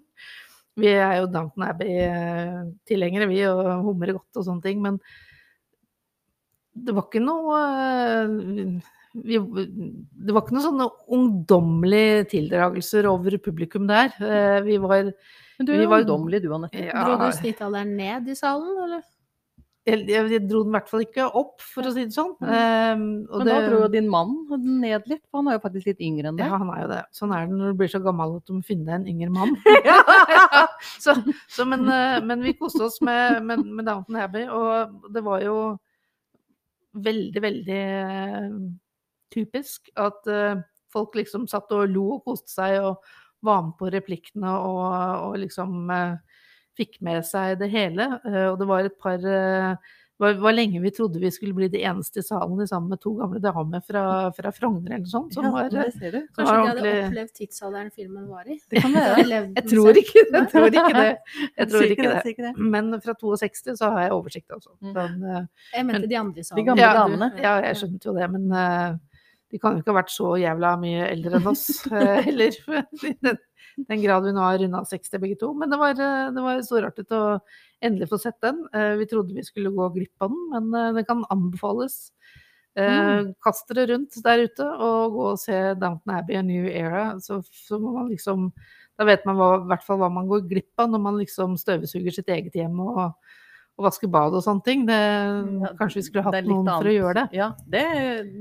vi 0.80 0.90
er 0.94 1.18
jo 1.20 1.26
Downton 1.30 1.66
Abbey-tilhengere, 1.68 3.28
vi, 3.30 3.42
og 3.48 3.84
humrer 3.86 4.14
godt 4.16 4.40
og 4.40 4.46
sånne 4.46 4.64
ting, 4.64 4.80
men 4.84 4.98
det 6.80 6.94
var 6.96 7.06
ikke 7.08 7.20
noe 7.24 7.58
eh, 7.60 8.74
vi, 9.26 9.38
det 9.42 10.32
var 10.34 10.44
ikke 10.44 10.54
noen 10.54 10.66
sånne 10.68 10.86
ungdommelige 11.16 12.28
tildragelser 12.30 13.08
over 13.10 13.34
publikum 13.42 13.88
der. 13.90 14.12
Eh, 14.22 14.60
Vi 14.68 14.76
var 14.78 15.08
Men 15.58 15.66
du 15.66 15.72
er 15.74 15.82
jo 15.82 15.88
var- 15.90 16.04
ungdommelig 16.04 16.42
du, 16.44 16.52
Anette. 16.54 16.84
Ja. 16.86 17.02
Dro 17.04 17.16
du 17.18 17.32
snittalderen 17.36 17.96
ned 17.98 18.28
i 18.30 18.36
salen, 18.38 18.70
eller? 18.84 19.02
Jeg, 19.90 20.22
jeg 20.32 20.42
dro 20.46 20.62
den 20.64 20.72
i 20.72 20.76
hvert 20.78 20.90
fall 20.90 21.04
ikke 21.04 21.26
opp, 21.40 21.64
for 21.64 21.88
å 21.88 21.92
si 21.94 22.06
det 22.06 22.14
sånn. 22.14 22.32
Og 22.38 23.36
Men 23.40 23.48
da 23.48 23.58
dro 23.66 23.82
jo 23.84 23.90
din 23.92 24.08
mann 24.10 24.34
den 24.50 24.80
ned 24.82 25.08
litt, 25.10 25.22
for 25.28 25.40
han 25.40 25.50
er 25.50 25.58
jo 25.58 25.64
faktisk 25.64 25.90
litt 25.90 26.02
yngre 26.04 26.30
enn 26.30 26.38
deg. 26.38 26.48
Ja, 26.48 26.60
han 26.62 26.72
er 26.74 26.82
jo 26.84 26.90
det. 26.92 27.02
Sånn 27.16 27.34
er 27.34 27.46
det 27.46 27.58
når 27.58 27.72
du 27.72 27.80
blir 27.80 27.92
så 27.92 28.00
gammel 28.04 28.36
at 28.38 28.48
du 28.48 28.56
må 28.56 28.64
finne 28.66 28.88
deg 28.88 28.98
en 29.00 29.10
yngre 29.10 29.30
mann. 29.34 29.56
så, 31.04 31.16
så, 31.50 31.66
men, 31.68 31.86
eh, 31.90 32.18
men 32.24 32.44
vi 32.44 32.56
koste 32.58 32.84
oss 32.86 33.00
med, 33.04 33.40
med, 33.46 33.64
med 33.66 33.88
Downton 33.88 34.20
Abbey, 34.20 34.46
og 34.48 35.10
det 35.14 35.24
var 35.26 35.44
jo 35.44 35.56
veldig, 36.92 37.42
veldig 37.42 37.80
eh, 37.80 38.54
typisk 39.30 39.92
at 40.00 40.30
eh, 40.30 40.62
folk 40.90 41.14
liksom 41.18 41.46
satt 41.50 41.70
og 41.74 41.90
lo 41.90 42.06
og 42.16 42.24
koste 42.26 42.50
seg 42.50 42.80
og 42.82 43.04
var 43.46 43.62
med 43.64 43.76
på 43.78 43.88
replikkene 43.94 44.50
og, 44.52 44.80
og 45.30 45.36
liksom 45.40 45.92
fikk 46.78 47.00
med 47.02 47.24
seg 47.26 47.58
det 47.60 47.70
hele. 47.72 48.20
Eh, 48.26 48.46
og 48.52 48.58
det 48.60 48.66
var 48.70 48.84
et 48.86 48.98
par 49.00 49.18
eh, 49.18 49.74
det 50.20 50.34
var, 50.36 50.52
lenge 50.52 50.82
vi 50.84 50.90
trodde 50.92 51.16
vi 51.16 51.30
skulle 51.32 51.54
bli 51.56 51.66
de 51.72 51.80
eneste 51.88 52.20
i 52.20 52.22
salen 52.26 52.58
sammen 52.68 52.90
med 52.92 53.00
to 53.00 53.14
gamle 53.16 53.40
damer 53.40 53.80
fra, 53.80 54.02
fra 54.36 54.50
Frogner 54.52 54.98
eller 54.98 55.08
sånt. 55.08 55.32
Som 55.32 55.46
Ja, 55.48 55.50
var, 55.54 55.70
det 55.72 55.86
ser 55.94 56.12
du. 56.12 56.18
Kanskje 56.36 56.44
var 56.44 56.60
de 56.60 56.68
hadde 56.68 57.06
opplevd 57.06 57.32
tidsalderen 57.38 57.88
filmen 57.90 58.26
var 58.28 58.44
i? 58.52 58.58
Det 58.68 58.82
kan 58.84 58.92
være. 58.98 59.40
Jeg 59.56 59.64
tror 59.70 59.96
ikke 59.96 60.20
ikke, 60.20 60.26
jeg 60.36 60.50
tror 60.52 60.68
ikke 60.68 60.92
det. 60.98 61.06
Jeg 61.56 61.70
tror 61.72 61.88
ikke 61.94 62.08
det. 62.10 62.34
det. 62.44 62.52
Men 62.76 62.92
fra 63.00 63.14
62 63.24 63.78
så 63.80 63.90
har 63.96 64.02
jeg 64.10 64.12
oversikt, 64.18 64.50
altså. 64.58 64.76
Mm. 64.84 64.92
Sånn, 64.98 65.24
eh, 65.24 65.46
Jeg 65.78 65.86
mente 65.88 66.00
Men- 66.02 66.08
de 66.12 66.20
andre 66.20 66.44
i 66.44 66.48
salen. 66.50 66.60
De 66.60 66.68
gamle 66.68 66.84
Ja, 66.84 66.92
damene. 67.00 67.30
ja, 67.40 67.54
jeg 67.70 67.80
skjønte 67.80 68.10
jo 68.12 68.16
det, 68.20 68.28
men 68.36 68.52
de 69.50 69.58
kan 69.58 69.74
jo 69.74 69.82
ikke 69.82 69.90
ha 69.92 69.98
vært 70.00 70.12
så 70.14 70.34
jævla 70.38 70.74
mye 70.80 71.06
eldre 71.10 71.40
enn 71.40 71.48
oss 71.50 71.64
eh, 71.90 72.20
heller. 72.28 72.58
I 73.06 73.14
den, 73.26 73.40
den 73.88 74.04
grad 74.04 74.26
vi 74.26 74.34
nå 74.36 74.44
har 74.44 74.60
runda 74.62 74.84
60 74.86 75.22
begge 75.22 75.38
to. 75.40 75.50
Men 75.58 75.72
det 75.72 75.80
var, 75.80 75.98
eh, 75.98 76.28
det 76.36 76.44
var 76.44 76.62
storartet 76.66 77.16
å 77.16 77.22
endelig 77.82 78.10
få 78.12 78.20
sett 78.22 78.38
den. 78.44 78.62
Eh, 78.76 78.94
Vi 79.00 79.08
trodde 79.10 79.34
vi 79.34 79.46
skulle 79.46 79.74
gå 79.74 79.88
glipp 79.96 80.26
av 80.26 80.30
den, 80.34 80.70
men 80.70 80.96
det 80.98 81.06
kan 81.08 81.26
anbefales. 81.34 82.12
Mm. 82.78 83.32
Kast 83.42 83.66
dere 83.68 83.88
rundt 83.90 84.14
der 84.22 84.44
ute 84.46 84.62
og 84.62 85.16
gå 85.16 85.24
og 85.32 85.40
se 85.42 85.56
Downton 85.74 86.12
Abbey 86.14 86.36
A 86.38 86.42
New 86.46 86.68
Era. 86.70 87.08
Så, 87.20 87.40
så 87.66 87.80
må 87.82 87.96
man 87.96 88.12
liksom 88.12 88.52
Da 89.00 89.06
vet 89.08 89.24
man 89.26 89.40
i 89.40 89.48
hvert 89.66 89.82
fall 89.82 89.98
hva 89.98 90.10
man 90.12 90.28
går 90.30 90.44
glipp 90.46 90.78
av 90.78 90.92
når 90.92 91.02
man 91.02 91.18
liksom 91.18 91.56
støvsuger 91.58 92.14
sitt 92.14 92.30
eget 92.30 92.54
hjem 92.60 92.78
og, 92.84 93.16
og 93.80 93.86
vaske 93.88 94.08
bad 94.12 94.36
og 94.36 94.44
sånne 94.44 94.64
ting. 94.66 94.84
Det, 94.88 94.98
kanskje 95.78 96.00
vi 96.02 96.06
skulle 96.06 96.26
hatt 96.26 96.36
noen 96.44 96.60
noen 96.60 96.74
for 96.74 96.90
å 96.90 96.94
gjøre 96.94 97.16
det. 97.22 97.38
Ja, 97.40 97.52
det, 97.72 97.86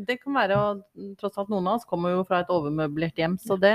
det 0.08 0.20
kan 0.20 0.36
være, 0.36 0.60
og 0.60 1.16
tross 1.22 1.40
alt 1.40 1.54
noen 1.54 1.70
av 1.72 1.80
oss 1.80 1.88
kommer 1.90 2.18
jo 2.18 2.26
fra 2.28 2.44
et 2.44 2.52
overmøblert 2.54 3.20
hjem, 3.22 3.40
så 3.42 3.58
det, 3.60 3.74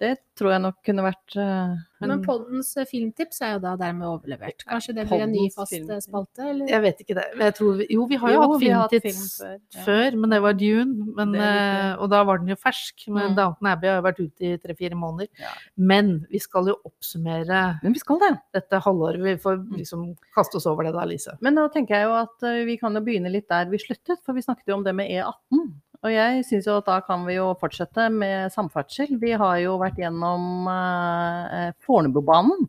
det 0.00 0.18
tror 0.36 0.50
jeg 0.50 0.60
nok 0.64 0.76
kunne 0.84 1.02
vært 1.04 1.36
uh, 1.38 1.74
en- 2.02 2.08
Men 2.10 2.22
poddens 2.24 2.76
eh, 2.76 2.84
filmtips 2.84 3.40
er 3.40 3.52
jo 3.54 3.58
da 3.62 3.76
dermed 3.76 4.02
overlevert. 4.04 4.64
Kanskje 4.68 4.94
det 4.94 5.04
blir 5.08 5.22
en 5.22 5.30
ny 5.32 5.44
fast 5.54 5.72
eh, 5.72 5.78
filmtips. 5.78 6.04
spalte, 6.08 6.40
eller? 6.50 6.66
Jeg 6.68 6.82
vet 6.82 6.98
ikke 7.04 7.14
det. 7.14 7.24
Men 7.36 7.44
jeg 7.46 7.54
tror 7.54 7.76
vi, 7.78 7.86
jo, 7.94 8.06
vi 8.10 8.16
har 8.16 8.28
jo, 8.32 8.34
Jo, 8.34 8.48
hatt 8.50 8.60
filmtips 8.64 9.04
film 9.06 9.28
før, 9.38 9.54
ja. 9.76 9.84
før, 9.86 10.16
men 10.20 10.30
det 10.34 10.40
var 10.42 10.52
Dune. 10.58 11.06
Men, 11.16 11.32
Det 11.32 11.40
eh, 11.40 11.94
og 12.02 12.10
da 12.10 12.22
var 12.24 12.38
den 12.42 12.48
jo 12.48 12.56
fersk. 12.56 13.06
Men 13.08 13.30
Mm. 13.30 13.36
Downton 13.36 13.66
Abbey 13.72 13.88
har 13.88 13.96
jo 14.02 14.06
vært 14.08 14.20
ute 14.20 14.40
i 14.50 14.56
tre-fire 14.58 14.94
måneder. 14.98 15.28
Ja. 15.40 15.52
Men 15.78 16.26
vi 16.30 16.38
skal 16.38 16.66
jo 16.66 16.76
oppsummere 16.84 17.62
Men 17.82 17.92
vi 17.92 17.98
skal 18.02 18.18
det. 18.18 18.32
dette 18.52 18.80
halvåret. 18.84 19.22
Vi 19.22 19.36
får 19.36 19.56
Mm. 19.62 19.76
liksom 19.78 20.16
kaste 20.34 20.56
oss 20.56 20.66
over 20.66 20.84
det 20.84 20.92
da, 20.92 21.04
Lise. 21.04 21.38
Men 21.40 21.54
da 21.54 21.68
tenker 21.68 21.94
jeg 21.94 22.04
jo 22.04 22.12
at 22.12 22.66
vi 22.66 22.76
kan 22.76 22.92
jo 22.94 23.00
begynne 23.00 23.30
litt 23.30 23.48
der 23.48 23.64
vi 23.70 23.78
sluttet, 23.78 24.18
for 24.24 24.34
vi 24.34 24.40
snakket 24.42 24.66
jo 24.68 24.74
om 24.74 24.84
det 24.84 24.94
med 24.94 25.08
E18. 25.10 25.72
Og 26.04 26.12
jeg 26.12 26.44
syns 26.44 26.68
jo 26.68 26.76
at 26.82 26.88
da 26.88 26.98
kan 27.04 27.24
vi 27.24 27.38
jo 27.38 27.48
fortsette 27.56 28.10
med 28.12 28.52
samferdsel. 28.52 29.16
Vi 29.22 29.32
har 29.40 29.58
jo 29.62 29.78
vært 29.80 30.00
gjennom 30.02 30.68
eh, 30.68 31.70
Fornebubanen. 31.84 32.66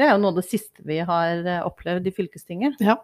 Det 0.00 0.06
er 0.06 0.14
jo 0.14 0.20
noe 0.22 0.32
av 0.32 0.38
det 0.38 0.46
siste 0.48 0.80
vi 0.88 0.96
har 1.04 1.42
eh, 1.44 1.60
opplevd 1.68 2.08
i 2.08 2.14
fylkestinget. 2.16 2.80
Ja. 2.80 2.96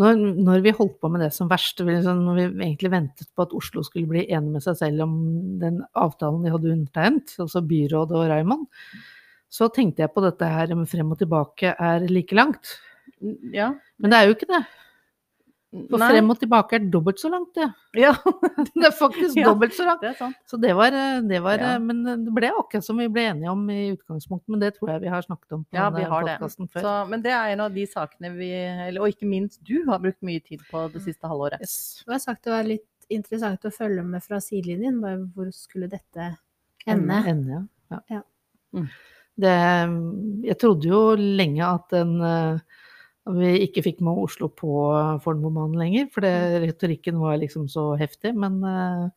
Når, 0.00 0.16
når 0.40 0.64
vi 0.64 0.72
holdt 0.78 0.96
på 1.02 1.10
med 1.12 1.20
det 1.20 1.28
som 1.36 1.50
verst, 1.50 1.82
liksom, 1.84 2.24
når 2.24 2.40
vi 2.40 2.46
egentlig 2.48 2.94
ventet 2.94 3.28
på 3.36 3.44
at 3.44 3.52
Oslo 3.58 3.84
skulle 3.84 4.08
bli 4.08 4.24
enig 4.24 4.54
med 4.54 4.64
seg 4.64 4.78
selv 4.80 5.04
om 5.04 5.14
den 5.60 5.82
avtalen 5.92 6.46
de 6.46 6.54
hadde 6.54 6.72
undertegnet, 6.72 7.36
altså 7.44 7.60
byrådet 7.68 8.16
og 8.16 8.32
Raymond, 8.32 8.64
så 9.52 9.68
tenkte 9.72 10.06
jeg 10.06 10.14
på 10.14 10.24
dette 10.24 10.48
her 10.48 10.72
med 10.72 10.88
frem 10.88 11.12
og 11.12 11.20
tilbake 11.20 11.76
er 11.76 12.08
like 12.08 12.40
langt. 12.40 12.78
Ja. 13.52 13.74
Men 14.00 14.12
det 14.12 14.16
er 14.16 14.30
jo 14.30 14.38
ikke 14.38 14.48
det. 14.54 14.64
For 15.68 16.00
Nei. 16.00 16.06
frem 16.14 16.30
og 16.32 16.38
tilbake 16.40 16.76
er 16.78 16.84
dobbelt 16.88 17.18
så 17.20 17.28
langt, 17.28 17.50
det. 17.58 17.66
Ja, 18.06 18.14
Det 18.72 18.86
er 18.88 18.94
faktisk 18.96 19.36
Ja. 19.36 19.50
dobbelt 19.50 19.74
så 19.76 19.84
langt. 19.84 20.00
det. 20.00 20.14
Så 20.48 20.56
det 20.60 20.70
var, 20.74 20.94
eh, 20.96 21.20
det 21.28 21.42
var 21.44 21.58
Ja. 21.60 21.74
eh, 21.74 21.78
Men 21.78 22.02
det 22.24 22.32
ble 22.32 22.48
akkurat 22.56 22.84
som 22.86 22.96
vi 22.96 23.08
ble 23.12 23.26
enige 23.34 23.50
om 23.52 23.68
i 23.68 23.90
utgangspunktet, 23.92 24.48
men 24.48 24.60
det 24.60 24.70
tror 24.78 24.88
jeg 24.94 25.02
vi 25.02 25.08
har 25.12 25.20
snakket 25.26 25.52
om 25.52 25.64
på 25.66 25.76
Ja, 25.76 25.90
vi 25.90 26.02
har 26.08 26.24
det. 26.24 26.38
før. 26.40 26.80
Så, 26.80 26.94
men 27.10 27.20
det 27.20 27.32
er 27.32 27.52
en 27.52 27.60
av 27.60 27.74
de 27.74 27.84
sakene 27.86 28.32
vi, 28.38 28.48
eller, 28.88 29.00
og 29.02 29.08
ikke 29.12 29.28
minst 29.28 29.60
du, 29.62 29.84
har 29.90 29.98
brukt 29.98 30.22
mye 30.22 30.40
tid 30.40 30.60
på 30.72 30.90
det 30.90 31.02
siste 31.04 31.28
halvåret. 31.28 31.60
Yes. 31.60 32.02
Du 32.06 32.12
har 32.12 32.18
sagt 32.18 32.44
det 32.44 32.50
var 32.50 32.64
litt 32.64 32.86
interessant 33.10 33.60
å 33.68 33.70
følge 33.72 34.02
med 34.04 34.22
fra 34.24 34.40
sidelinjen. 34.40 35.02
Bare 35.02 35.18
hvor 35.36 35.52
skulle 35.52 35.88
dette 35.88 36.38
ende? 36.86 37.20
Ende, 37.28 37.68
ja. 37.90 38.00
Ja. 38.08 38.22
Mm. 38.74 38.88
Det, 39.38 39.52
jeg 40.48 40.58
trodde 40.58 40.88
jo 40.88 41.14
lenge 41.14 41.62
at 41.62 41.92
eh, 41.92 42.58
vi 43.36 43.66
ikke 43.66 43.82
fikk 43.84 44.00
med 44.00 44.16
Oslo 44.24 44.48
på 44.48 45.20
Fornebubanen 45.24 45.76
lenger, 45.78 46.08
for 46.12 46.20
det, 46.22 46.32
Mm. 46.32 46.66
retorikken 46.72 47.18
var 47.20 47.36
liksom 47.38 47.68
så 47.68 47.96
heftig. 47.98 48.34
Men 48.34 48.62
eh, 48.64 49.10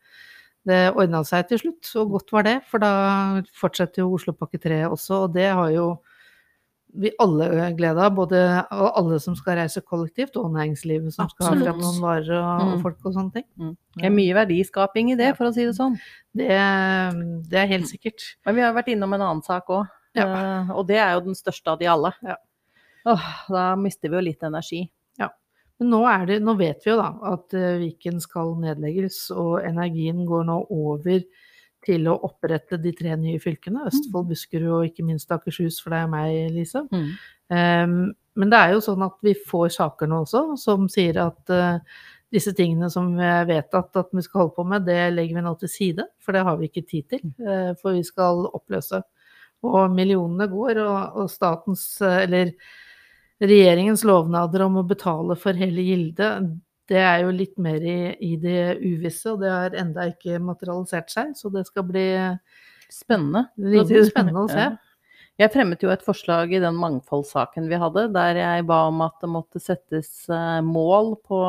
det 0.65 0.93
ordna 0.95 1.23
seg 1.23 1.47
til 1.47 1.57
slutt, 1.59 1.95
og 1.95 2.11
godt 2.11 2.31
var 2.31 2.43
det. 2.43 2.63
For 2.69 2.77
da 2.79 3.41
fortsetter 3.53 4.03
jo 4.03 4.13
Oslopakke 4.17 4.59
3 4.61 4.83
også, 4.91 5.23
og 5.25 5.33
det 5.33 5.47
har 5.51 5.69
jo 5.71 5.99
vi 6.93 7.09
alle 7.23 7.71
glede 7.77 7.97
av. 8.03 8.11
Både 8.13 8.67
alle 8.69 9.17
som 9.23 9.33
skal 9.33 9.55
reise 9.61 9.79
kollektivt, 9.81 10.35
og 10.35 10.51
næringslivet 10.51 11.13
som 11.13 11.29
skal 11.29 11.47
ha 11.47 11.55
fram 11.55 11.79
noen 11.79 12.01
varer 12.03 12.35
og, 12.35 12.75
Mm. 12.77 12.81
folk 12.83 12.97
og 13.05 13.13
sånne 13.13 13.31
ting. 13.33 13.77
Det 13.95 14.03
er 14.05 14.09
mye 14.09 14.33
verdiskaping 14.35 15.11
i 15.13 15.15
det, 15.15 15.37
for 15.37 15.45
å 15.47 15.53
si 15.53 15.63
det 15.63 15.73
sånn. 15.75 15.95
Det, 16.35 16.49
det 17.49 17.57
er 17.63 17.67
helt 17.67 17.87
sikkert. 17.87 18.35
Men 18.45 18.55
vi 18.55 18.61
har 18.61 18.73
vært 18.73 18.89
innom 18.91 19.13
en 19.13 19.21
annen 19.21 19.41
sak 19.43 19.67
òg, 19.69 19.87
Ja. 20.15 20.65
og 20.75 20.85
det 20.87 20.97
er 20.97 21.13
jo 21.13 21.21
den 21.21 21.33
største 21.33 21.67
av 21.71 21.79
de 21.79 21.85
alle. 21.87 22.13
Ja. 22.21 22.35
Åh, 23.09 23.29
da 23.49 23.67
mister 23.79 24.11
vi 24.11 24.19
jo 24.19 24.25
litt 24.25 24.43
energi. 24.45 24.83
Ja. 25.19 25.31
Men 25.79 25.93
nå, 25.93 26.01
er 26.09 26.27
det, 26.29 26.41
nå 26.45 26.55
vet 26.59 26.85
vi 26.85 26.91
jo 26.93 26.99
da 26.99 27.11
at 27.31 27.55
eh, 27.57 27.79
Viken 27.81 28.21
skal 28.21 28.53
nedlegges, 28.61 29.23
og 29.33 29.61
energien 29.65 30.25
går 30.29 30.45
nå 30.49 30.59
over 30.69 31.23
til 31.85 32.07
å 32.11 32.17
opprette 32.27 32.77
de 32.81 32.93
tre 32.93 33.15
nye 33.17 33.41
fylkene. 33.41 33.87
Østfold, 33.89 34.29
Buskerud 34.29 34.71
og 34.77 34.87
ikke 34.91 35.05
minst 35.05 35.31
Akershus, 35.33 35.79
for 35.81 35.93
det 35.93 36.03
er 36.03 36.11
meg, 36.11 36.35
Lise. 36.53 36.83
Um, 37.51 38.11
men 38.37 38.51
det 38.51 38.59
er 38.59 38.75
jo 38.75 38.83
sånn 38.85 39.01
at 39.03 39.17
vi 39.25 39.33
får 39.35 39.73
saker 39.75 40.07
nå 40.07 40.21
også 40.23 40.43
som 40.61 40.85
sier 40.91 41.17
at 41.19 41.51
uh, 41.51 41.81
disse 42.31 42.53
tingene 42.55 42.87
som 42.93 43.09
vi 43.17 43.25
vet 43.25 43.49
vedtatt 43.49 43.97
at 43.99 44.13
vi 44.15 44.23
skal 44.23 44.45
holde 44.45 44.55
på 44.55 44.67
med, 44.71 44.85
det 44.87 45.09
legger 45.15 45.41
vi 45.41 45.43
nå 45.47 45.55
til 45.59 45.71
side, 45.73 46.05
for 46.23 46.37
det 46.37 46.45
har 46.47 46.61
vi 46.61 46.69
ikke 46.69 46.85
tid 46.87 47.09
til. 47.11 47.25
Uh, 47.41 47.73
for 47.81 47.97
vi 47.97 48.05
skal 48.07 48.45
oppløse. 48.51 49.01
Og 49.65 49.91
millionene 49.93 50.47
går, 50.49 50.79
og, 50.85 51.19
og 51.23 51.33
statens, 51.33 51.83
uh, 52.05 52.21
eller 52.21 52.53
regjeringens 53.41 54.03
lovnader 54.07 54.65
om 54.67 54.79
å 54.81 54.87
betale 54.87 55.37
for 55.39 55.57
hele 55.57 55.83
gildet, 55.85 56.51
det 56.91 56.99
er 56.99 57.23
jo 57.23 57.33
litt 57.33 57.55
mer 57.61 57.81
i, 57.81 58.13
i 58.19 58.35
det 58.41 58.77
uvisse, 58.81 59.31
og 59.31 59.41
det 59.43 59.51
har 59.51 59.77
enda 59.79 60.09
ikke 60.11 60.41
materialisert 60.43 61.11
seg, 61.13 61.33
så 61.39 61.51
det 61.53 61.65
skal 61.69 61.87
bli 61.87 62.05
Spennende. 62.91 63.45
det 63.55 63.85
blir 63.87 64.03
spennende 64.09 64.41
å 64.43 64.49
se. 64.51 64.65
Jeg 65.39 65.53
fremmet 65.53 65.81
jo 65.81 65.89
et 65.93 66.03
forslag 66.03 66.51
i 66.53 66.59
den 66.61 66.75
mangfoldssaken 66.77 67.69
vi 67.71 67.79
hadde, 67.79 68.09
der 68.13 68.37
jeg 68.41 68.65
ba 68.67 68.81
om 68.89 68.99
at 69.05 69.15
det 69.23 69.29
måtte 69.31 69.61
settes 69.63 70.27
eh, 70.29 70.59
mål 70.65 71.15
på 71.25 71.39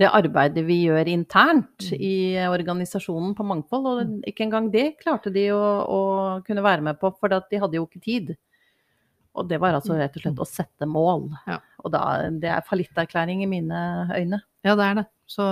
det 0.00 0.08
arbeidet 0.10 0.64
vi 0.66 0.80
gjør 0.88 1.08
internt 1.12 1.86
Mm. 1.92 2.00
i 2.00 2.16
organisasjonen 2.48 3.34
på 3.38 3.46
mangfold, 3.46 3.86
og 3.86 4.26
ikke 4.26 4.46
engang 4.46 4.70
det 4.72 4.98
klarte 4.98 5.30
de 5.32 5.48
å, 5.54 5.62
å 5.86 6.00
kunne 6.46 6.64
være 6.64 6.82
med 6.82 6.98
på, 6.98 7.12
for 7.18 7.28
de 7.30 7.60
hadde 7.62 7.78
jo 7.78 7.86
ikke 7.86 8.02
tid. 8.02 8.34
Og 9.32 9.48
det 9.48 9.58
var 9.62 9.76
altså 9.76 9.96
rett 9.96 10.16
og 10.18 10.24
slett 10.24 10.40
å 10.44 10.48
sette 10.48 10.88
mål. 10.88 11.30
Ja. 11.48 11.60
Og 11.80 11.94
da, 11.94 12.02
det 12.42 12.50
er 12.52 12.66
fallitterklæring 12.68 13.44
i 13.44 13.48
mine 13.48 13.78
øyne. 14.12 14.42
Ja, 14.66 14.74
det 14.76 14.88
er 14.88 14.98
det. 15.00 15.06
Så, 15.30 15.46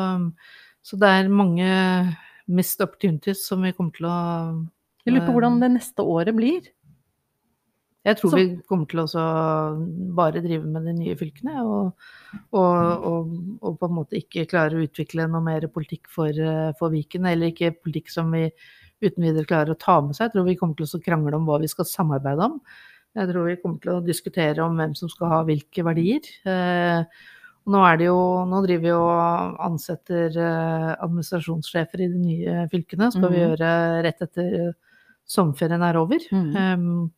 så 0.85 0.99
det 1.01 1.09
er 1.09 1.33
mange 1.33 1.71
missed 2.51 2.83
opportunities 2.85 3.47
som 3.47 3.65
vi 3.65 3.73
kommer 3.77 3.97
til 3.97 4.11
å 4.11 4.19
Jeg 5.07 5.15
lurer 5.15 5.27
på 5.31 5.37
hvordan 5.39 5.57
det 5.63 5.73
neste 5.79 6.05
året 6.05 6.37
blir. 6.37 6.69
Jeg 8.05 8.17
tror 8.17 8.31
Så- 8.31 8.37
vi 8.37 8.57
kommer 8.69 8.89
til 8.89 9.01
å 9.01 10.15
bare 10.17 10.41
drive 10.41 10.65
med 10.65 10.85
de 10.85 10.93
nye 10.93 11.17
fylkene, 11.17 11.63
og, 11.65 11.93
og, 12.53 13.05
og, 13.05 13.59
og 13.61 13.79
på 13.79 13.89
en 13.89 13.97
måte 13.97 14.17
ikke 14.17 14.49
klare 14.49 14.73
å 14.73 14.87
utvikle 14.87 15.29
noe 15.29 15.43
mer 15.45 15.61
politikk 15.69 16.09
for, 16.09 16.29
eh, 16.29 16.73
for 16.79 16.89
Viken, 16.91 17.27
eller 17.27 17.53
ikke 17.53 17.77
politikk 17.77 18.09
som 18.09 18.31
vi 18.33 18.51
uten 19.03 19.23
videre 19.25 19.45
klarer 19.45 19.75
å 19.75 19.79
ta 19.79 20.01
med 20.01 20.17
seg. 20.17 20.29
Jeg 20.29 20.33
tror 20.33 20.49
vi 20.49 20.57
kommer 20.57 20.77
til 20.77 20.87
å 20.87 21.05
krangle 21.05 21.37
om 21.37 21.45
hva 21.45 21.61
vi 21.61 21.69
skal 21.69 21.85
samarbeide 21.85 22.41
om. 22.41 22.61
Jeg 23.19 23.27
tror 23.33 23.47
vi 23.49 23.57
kommer 23.59 23.81
til 23.83 23.93
å 23.97 24.05
diskutere 24.07 24.63
om 24.65 24.77
hvem 24.79 24.93
som 24.99 25.11
skal 25.11 25.33
ha 25.33 25.39
hvilke 25.49 25.83
verdier. 25.87 26.27
Eh, 26.47 27.03
nå, 27.71 27.81
er 27.87 27.97
det 27.99 28.07
jo, 28.07 28.19
nå 28.47 28.61
driver 28.65 28.85
vi 28.87 28.93
og 28.95 29.57
ansetter 29.67 30.37
eh, 30.39 30.91
administrasjonssjefer 31.03 32.05
i 32.07 32.11
de 32.13 32.21
nye 32.23 32.67
fylkene. 32.71 33.11
skal 33.13 33.29
vi 33.33 33.41
Mhm. 33.41 33.47
gjøre 33.49 33.71
rett 34.07 34.23
etter 34.23 34.55
eh, 34.69 34.73
sommerferien 35.27 35.83
er 35.83 35.97
over. 35.99 36.19
Mm. 36.31 36.55
Um, 36.57 37.13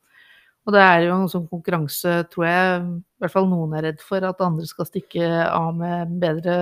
og 0.67 0.73
det 0.75 0.81
er 0.81 1.01
jo 1.09 1.15
en 1.17 1.29
sånn 1.29 1.49
konkurranse, 1.51 2.29
tror 2.31 2.45
jeg, 2.47 2.83
i 2.87 3.21
hvert 3.21 3.33
fall 3.33 3.49
noen 3.51 3.73
er 3.75 3.83
redd 3.83 4.01
for, 4.01 4.23
at 4.23 4.41
andre 4.41 4.65
skal 4.69 4.87
stikke 4.87 5.27
av 5.49 5.75
med 5.75 6.13
bedre 6.23 6.55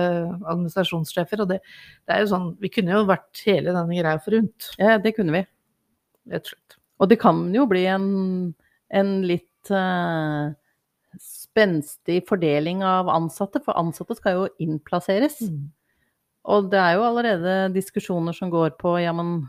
administrasjonssjefer. 0.49 1.41
Og 1.43 1.47
det, 1.51 1.59
det 2.07 2.15
er 2.15 2.23
jo 2.23 2.31
sånn 2.31 2.47
Vi 2.59 2.69
kunne 2.73 2.95
jo 2.95 3.03
vært 3.05 3.43
hele 3.45 3.71
denne 3.75 3.93
greia 3.99 4.17
forunt, 4.23 4.71
Ja, 4.79 4.97
det 4.97 5.15
kunne 5.15 5.31
vi. 5.31 5.43
rett 6.31 6.47
og 6.47 6.51
slett. 6.55 6.77
Og 6.99 7.09
det 7.09 7.19
kan 7.19 7.53
jo 7.53 7.67
bli 7.69 7.85
en, 7.85 8.55
en 8.91 9.13
litt 9.27 9.71
uh, 9.71 10.51
spenstig 11.21 12.21
fordeling 12.29 12.83
av 12.87 13.09
ansatte, 13.11 13.61
for 13.63 13.77
ansatte 13.79 14.17
skal 14.17 14.37
jo 14.37 14.49
innplasseres. 14.63 15.41
Mm. 15.47 15.69
Og 16.51 16.69
det 16.71 16.79
er 16.81 16.95
jo 16.97 17.05
allerede 17.05 17.55
diskusjoner 17.75 18.35
som 18.35 18.51
går 18.53 18.75
på 18.81 18.95
ja, 19.03 19.13
men 19.13 19.43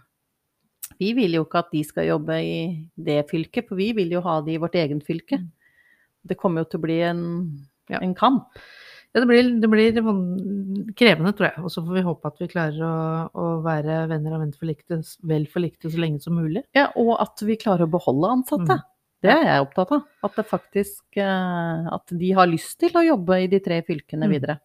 vi 1.00 1.12
vil 1.16 1.38
jo 1.38 1.46
ikke 1.46 1.62
at 1.62 1.72
de 1.72 1.82
skal 1.86 2.10
jobbe 2.10 2.36
i 2.44 2.54
det 3.00 3.22
fylket, 3.30 3.68
for 3.68 3.80
vi 3.80 3.92
vil 3.96 4.12
jo 4.12 4.22
ha 4.24 4.40
de 4.44 4.56
i 4.56 4.60
vårt 4.60 4.76
eget 4.78 5.02
fylke. 5.06 5.40
Det 6.22 6.38
kommer 6.38 6.62
jo 6.62 6.70
til 6.70 6.82
å 6.82 6.86
bli 6.86 7.00
en, 7.06 7.22
Ja. 7.90 7.98
en 8.00 8.14
kamp. 8.14 8.60
Ja, 9.12 9.20
det 9.20 9.28
blir, 9.28 9.48
det 9.60 9.68
blir 9.68 9.96
krevende, 10.96 11.34
tror 11.36 11.50
jeg. 11.50 11.60
Og 11.60 11.72
så 11.72 11.82
får 11.84 11.96
vi 11.98 12.04
håpe 12.06 12.28
at 12.30 12.38
vi 12.40 12.48
klarer 12.48 12.78
å, 12.86 12.92
å 13.36 13.48
være 13.64 14.06
venner 14.08 14.38
og 14.38 14.46
vel 15.28 15.46
forlikte 15.52 15.90
så 15.92 16.00
lenge 16.00 16.22
som 16.24 16.38
mulig. 16.38 16.62
Ja, 16.76 16.86
og 16.96 17.18
at 17.20 17.42
vi 17.44 17.58
klarer 17.60 17.84
å 17.84 17.92
beholde 17.92 18.30
ansatte. 18.38 18.78
Mm. 18.78 18.88
Det 19.22 19.30
er 19.30 19.44
jeg 19.46 19.62
opptatt 19.64 19.92
av. 19.94 20.04
At 20.26 20.36
det 20.38 20.44
faktisk 20.50 21.18
eh, 21.22 21.88
At 21.94 22.12
de 22.18 22.30
har 22.34 22.50
lyst 22.50 22.78
til 22.82 22.96
å 22.98 23.04
jobbe 23.06 23.38
i 23.44 23.48
de 23.50 23.60
tre 23.62 23.80
fylkene 23.86 24.26
Mm. 24.26 24.32
videre. 24.34 24.58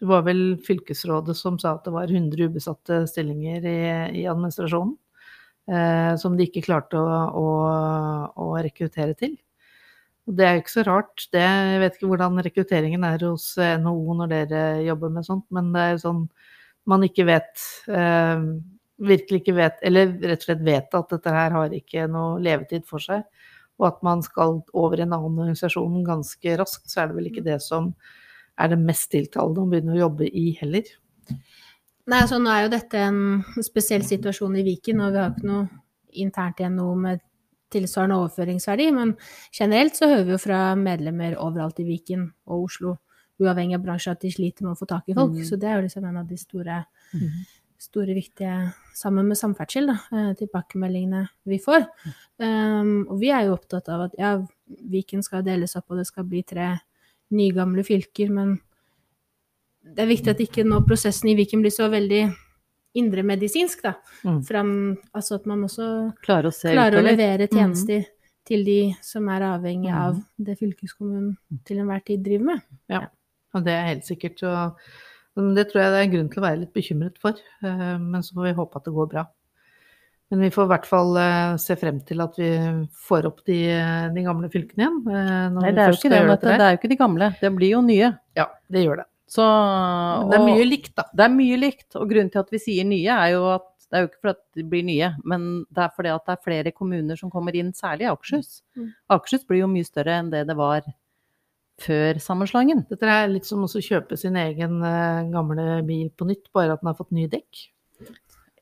Det 0.00 0.08
var 0.10 0.22
vel 0.26 0.56
fylkesrådet 0.64 1.36
som 1.38 1.58
sa 1.58 1.74
at 1.76 1.84
det 1.84 1.92
var 1.94 2.10
100 2.10 2.48
ubesatte 2.48 3.04
stillinger 3.06 3.64
i, 3.64 3.78
i 4.22 4.24
administrasjonen. 4.26 4.96
Eh, 5.68 6.16
som 6.20 6.34
de 6.36 6.44
ikke 6.44 6.64
klarte 6.66 6.98
å, 7.00 7.20
å, 7.40 7.46
å 8.36 8.48
rekruttere 8.60 9.14
til. 9.16 9.38
Og 10.28 10.36
det 10.36 10.44
er 10.44 10.54
jo 10.56 10.62
ikke 10.64 10.74
så 10.74 10.84
rart. 10.88 11.24
Det, 11.32 11.40
jeg 11.44 11.80
vet 11.80 11.96
ikke 11.96 12.08
hvordan 12.10 12.40
rekrutteringen 12.44 13.04
er 13.04 13.24
hos 13.28 13.46
NHO 13.56 14.16
når 14.18 14.32
dere 14.32 14.62
jobber 14.84 15.12
med 15.12 15.24
sånt, 15.28 15.44
men 15.52 15.70
det 15.72 15.80
er 15.84 15.90
jo 15.94 16.02
sånn 16.04 16.22
man 16.88 17.04
ikke 17.06 17.24
vet 17.28 17.60
eh, 17.88 18.44
Virkelig 19.04 19.40
ikke 19.40 19.56
vet, 19.56 19.80
eller 19.82 20.12
rett 20.22 20.44
og 20.44 20.44
slett 20.46 20.60
vet 20.62 20.92
at 20.94 21.08
dette 21.10 21.32
her 21.34 21.50
har 21.50 21.72
ikke 21.74 22.04
noe 22.06 22.36
levetid 22.38 22.84
for 22.86 23.02
seg. 23.02 23.24
Og 23.80 23.88
at 23.88 24.02
man 24.06 24.22
skal 24.22 24.60
over 24.72 25.00
i 25.00 25.02
en 25.02 25.12
annen 25.16 25.38
organisasjon 25.42 26.04
ganske 26.06 26.58
raskt, 26.60 26.86
så 26.90 27.02
er 27.02 27.10
det 27.10 27.16
vel 27.18 27.30
ikke 27.30 27.44
det 27.46 27.60
som 27.62 27.92
er 28.60 28.70
det 28.70 28.78
mest 28.78 29.10
tiltalende 29.10 29.64
å 29.64 29.70
begynne 29.70 29.96
å 29.96 30.02
jobbe 30.04 30.28
i 30.30 30.52
heller. 30.60 30.86
Nei, 32.06 32.20
altså 32.20 32.38
nå 32.38 32.52
er 32.52 32.66
jo 32.66 32.74
dette 32.74 33.00
en 33.00 33.22
spesiell 33.64 34.04
situasjon 34.06 34.58
i 34.60 34.64
Viken, 34.66 35.00
og 35.02 35.14
vi 35.14 35.22
har 35.22 35.32
ikke 35.32 35.48
noe 35.48 35.64
internt 36.14 36.60
igjen 36.60 36.76
noe 36.78 36.94
med 37.00 37.22
tilsvarende 37.74 38.20
overføringsverdi, 38.22 38.90
men 38.94 39.16
generelt 39.56 39.96
så 39.98 40.06
hører 40.12 40.28
vi 40.28 40.34
jo 40.36 40.42
fra 40.44 40.60
medlemmer 40.78 41.34
overalt 41.42 41.80
i 41.82 41.88
Viken 41.88 42.28
og 42.46 42.68
Oslo, 42.68 42.94
uavhengig 43.42 43.80
av 43.80 43.82
bransje, 43.88 44.14
at 44.14 44.22
de 44.22 44.30
sliter 44.30 44.66
med 44.66 44.76
å 44.76 44.78
få 44.78 44.86
tak 44.86 45.08
i 45.10 45.16
folk. 45.16 45.34
Mm. 45.34 45.46
Så 45.48 45.58
det 45.58 45.70
er 45.70 45.80
jo 45.80 45.86
liksom 45.88 46.06
en 46.06 46.20
av 46.22 46.28
de 46.30 46.38
store, 46.38 46.84
Mhm. 47.14 47.44
Store 47.84 48.14
viktige, 48.16 48.72
sammen 48.96 49.28
med 49.28 49.36
samferdsel, 49.38 49.86
da, 49.90 49.96
eh, 50.16 50.32
tilbakemeldingene 50.38 51.24
vi 51.50 51.58
får. 51.62 51.86
Um, 52.38 53.06
og 53.08 53.18
vi 53.20 53.30
er 53.30 53.44
jo 53.46 53.54
opptatt 53.58 53.88
av 53.92 54.06
at 54.08 54.14
ja, 54.18 54.34
Viken 54.90 55.22
skal 55.22 55.44
deles 55.44 55.76
opp, 55.76 55.90
og 55.92 55.98
det 56.00 56.06
skal 56.08 56.24
bli 56.24 56.42
tre 56.42 56.70
nygamle 57.34 57.84
fylker, 57.84 58.30
men 58.32 58.56
det 59.84 60.00
er 60.04 60.08
viktig 60.08 60.32
at 60.32 60.40
ikke 60.40 60.64
nå 60.64 60.80
prosessen 60.88 61.28
i 61.30 61.36
Viken 61.36 61.60
blir 61.64 61.70
så 61.74 61.90
veldig 61.92 62.22
indremedisinsk, 62.96 63.82
da. 63.84 63.94
Mm. 64.24 64.40
Fram, 64.46 64.70
altså 65.14 65.34
at 65.40 65.46
man 65.50 65.64
også 65.66 65.88
Klarer 66.24 66.48
å 66.48 66.54
klarer 66.54 67.00
å 67.00 67.04
levere 67.04 67.48
tjenester 67.50 68.06
til 68.46 68.62
de 68.64 68.78
som 69.02 69.28
er 69.32 69.40
avhengig 69.40 69.90
Mhm. 69.90 69.98
av 69.98 70.22
det 70.38 70.58
fylkeskommunen 70.60 71.36
til 71.64 71.78
enhver 71.78 72.04
tid 72.04 72.22
driver 72.22 72.44
med. 72.44 72.60
Og 73.54 73.64
det 73.64 73.72
er 73.72 73.86
helt 73.86 74.04
sikkert. 74.04 74.42
Men 74.42 74.72
det 75.34 75.64
tror 75.70 75.82
jeg 75.82 75.90
det 75.92 75.98
er 76.00 76.04
en 76.06 76.12
grunn 76.12 76.28
til 76.30 76.42
å 76.42 76.46
være 76.46 76.60
litt 76.60 76.74
bekymret 76.76 77.16
for. 77.18 77.32
eh, 77.64 77.98
Men 77.98 78.22
så 78.22 78.34
får 78.36 78.44
vi 78.50 78.52
håpe 78.60 78.76
at 78.80 78.84
det 78.84 78.94
går 78.94 79.08
bra. 79.10 79.24
Men 80.30 80.40
vi 80.40 80.50
får 80.50 80.64
i 80.64 80.70
hvert 80.72 80.86
fall 80.88 81.16
eh, 81.20 81.56
se 81.60 81.76
frem 81.76 81.98
til 82.06 82.20
at 82.24 82.36
vi 82.40 82.48
får 83.06 83.26
opp 83.28 83.42
de, 83.46 83.58
de 84.14 84.22
gamle 84.24 84.48
fylkene 84.50 84.86
igjen. 84.86 85.00
eh, 85.10 85.48
Nei, 85.56 85.72
det 85.72 85.84
er 85.84 85.92
det, 85.92 86.22
dette 86.30 86.54
Det 86.54 86.64
er 86.68 86.70
jo 86.76 86.78
ikke 86.80 86.92
de 86.94 87.00
gamle. 87.02 87.28
Det 87.40 87.50
blir 87.54 87.74
jo 87.76 87.82
nye. 87.84 88.12
Ja, 88.38 88.46
det 88.70 88.84
gjør 88.86 89.02
det. 89.02 89.06
Så, 89.34 89.42
Men 89.44 90.30
det 90.30 90.36
er 90.38 90.42
og- 90.42 90.48
mye 90.48 90.64
likt, 90.68 90.94
da. 90.94 91.04
Det 91.14 91.24
er 91.24 91.32
mye 91.34 91.56
likt, 91.58 91.96
og 91.96 92.08
grunnen 92.10 92.30
til 92.30 92.38
at 92.44 92.50
vi 92.50 92.58
sier 92.58 92.84
nye, 92.86 93.08
er 93.10 93.30
jo 93.34 93.44
at 93.54 93.70
det 93.90 93.98
er 93.98 94.02
jo 94.04 94.08
ikke 94.08 94.22
fordi 94.24 94.40
de 94.56 94.62
blir 94.70 94.84
nye, 94.84 95.08
men 95.24 95.64
det 95.72 95.82
er 95.84 95.90
fordi 95.94 96.08
at 96.14 96.24
det 96.26 96.32
er 96.38 96.42
flere 96.44 96.72
kommuner 96.72 97.16
som 97.18 97.30
kommer 97.30 97.54
inn, 97.54 97.72
særlig 97.72 98.08
Akershus. 98.10 98.62
Mm. 98.76 98.92
Akershus 99.10 99.44
blir 99.46 99.60
jo 99.60 99.68
mye 99.70 99.84
større 99.86 100.18
enn 100.18 100.30
det 100.30 100.46
det 100.48 100.56
var 100.56 100.82
før 101.82 102.18
sammenslåingen. 102.22 102.84
Dette 102.90 103.08
er 103.10 103.30
litt 103.32 103.48
som 103.48 103.64
å 103.66 103.68
kjøpe 103.68 104.18
sin 104.20 104.36
egen 104.40 104.82
eh, 104.86 105.30
gamle 105.32 105.80
bil 105.86 106.10
på 106.14 106.28
nytt, 106.28 106.50
bare 106.54 106.76
at 106.76 106.82
den 106.82 106.92
har 106.92 106.98
fått 106.98 107.14
nye 107.16 107.30
dekk. 107.32 107.64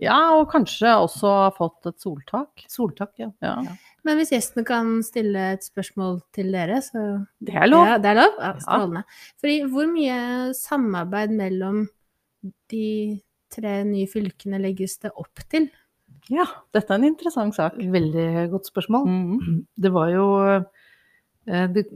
Ja, 0.02 0.16
og 0.34 0.48
kanskje 0.50 0.90
også 0.98 1.30
har 1.44 1.52
fått 1.54 1.86
et 1.86 2.00
soltak. 2.02 2.64
Soltak, 2.70 3.12
ja. 3.22 3.28
Ja. 3.44 3.54
Men 4.02 4.18
hvis 4.18 4.32
gjestene 4.34 4.64
kan 4.66 4.96
stille 5.06 5.52
et 5.54 5.66
spørsmål 5.66 6.18
til 6.34 6.50
dere, 6.54 6.80
så 6.82 7.22
Det 7.38 7.54
er 7.54 7.68
lov. 7.70 7.86
Ja, 7.86 7.98
det 8.02 8.10
er 8.10 8.18
lov? 8.18 8.40
Ja, 8.40 8.52
strålende. 8.64 9.04
Fordi 9.38 9.60
hvor 9.70 9.86
mye 9.92 10.16
samarbeid 10.58 11.36
mellom 11.38 11.84
de 12.72 13.20
tre 13.52 13.76
nye 13.86 14.08
fylkene 14.10 14.58
legges 14.58 14.98
det 15.04 15.12
opp 15.14 15.44
til? 15.52 15.68
Ja, 16.32 16.48
dette 16.74 16.90
er 16.90 16.98
en 16.98 17.12
interessant 17.12 17.54
sak. 17.54 17.78
Veldig 17.78 18.48
godt 18.50 18.72
spørsmål. 18.72 19.06
Mhm. 19.06 19.62
Det 19.76 19.92
var 19.94 20.10
jo 20.10 20.26
eh, 20.50 21.68
det, 21.70 21.86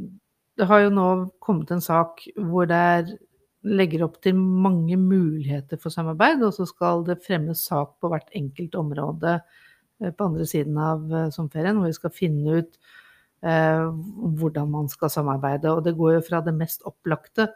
det 0.57 0.67
har 0.71 0.81
jo 0.85 0.91
nå 0.95 1.07
kommet 1.45 1.71
en 1.75 1.81
sak 1.85 2.23
hvor 2.37 2.67
det 2.71 2.77
er 2.77 3.05
legger 3.67 4.05
opp 4.07 4.21
til 4.23 4.35
mange 4.39 4.95
muligheter 5.01 5.77
for 5.83 5.91
samarbeid, 5.91 6.43
og 6.47 6.53
så 6.55 6.65
skal 6.69 7.03
det 7.07 7.25
fremmes 7.27 7.65
sak 7.67 7.89
på 8.01 8.09
hvert 8.13 8.31
enkelt 8.39 8.75
område 8.79 9.33
eh, 9.41 10.13
på 10.13 10.25
andre 10.29 10.47
siden 10.47 10.79
av 10.79 11.03
eh, 11.11 11.31
sommerferien, 11.35 11.77
hvor 11.81 11.91
vi 11.91 11.99
skal 11.99 12.13
finne 12.15 12.49
ut 12.61 12.73
eh, 13.43 13.85
hvordan 14.39 14.71
man 14.71 14.89
skal 14.93 15.11
samarbeide. 15.11 15.73
Og 15.73 15.83
det 15.87 15.97
går 15.99 16.11
jo 16.19 16.23
fra 16.29 16.39
det 16.47 16.55
mest 16.55 16.81
opplagte, 16.87 17.49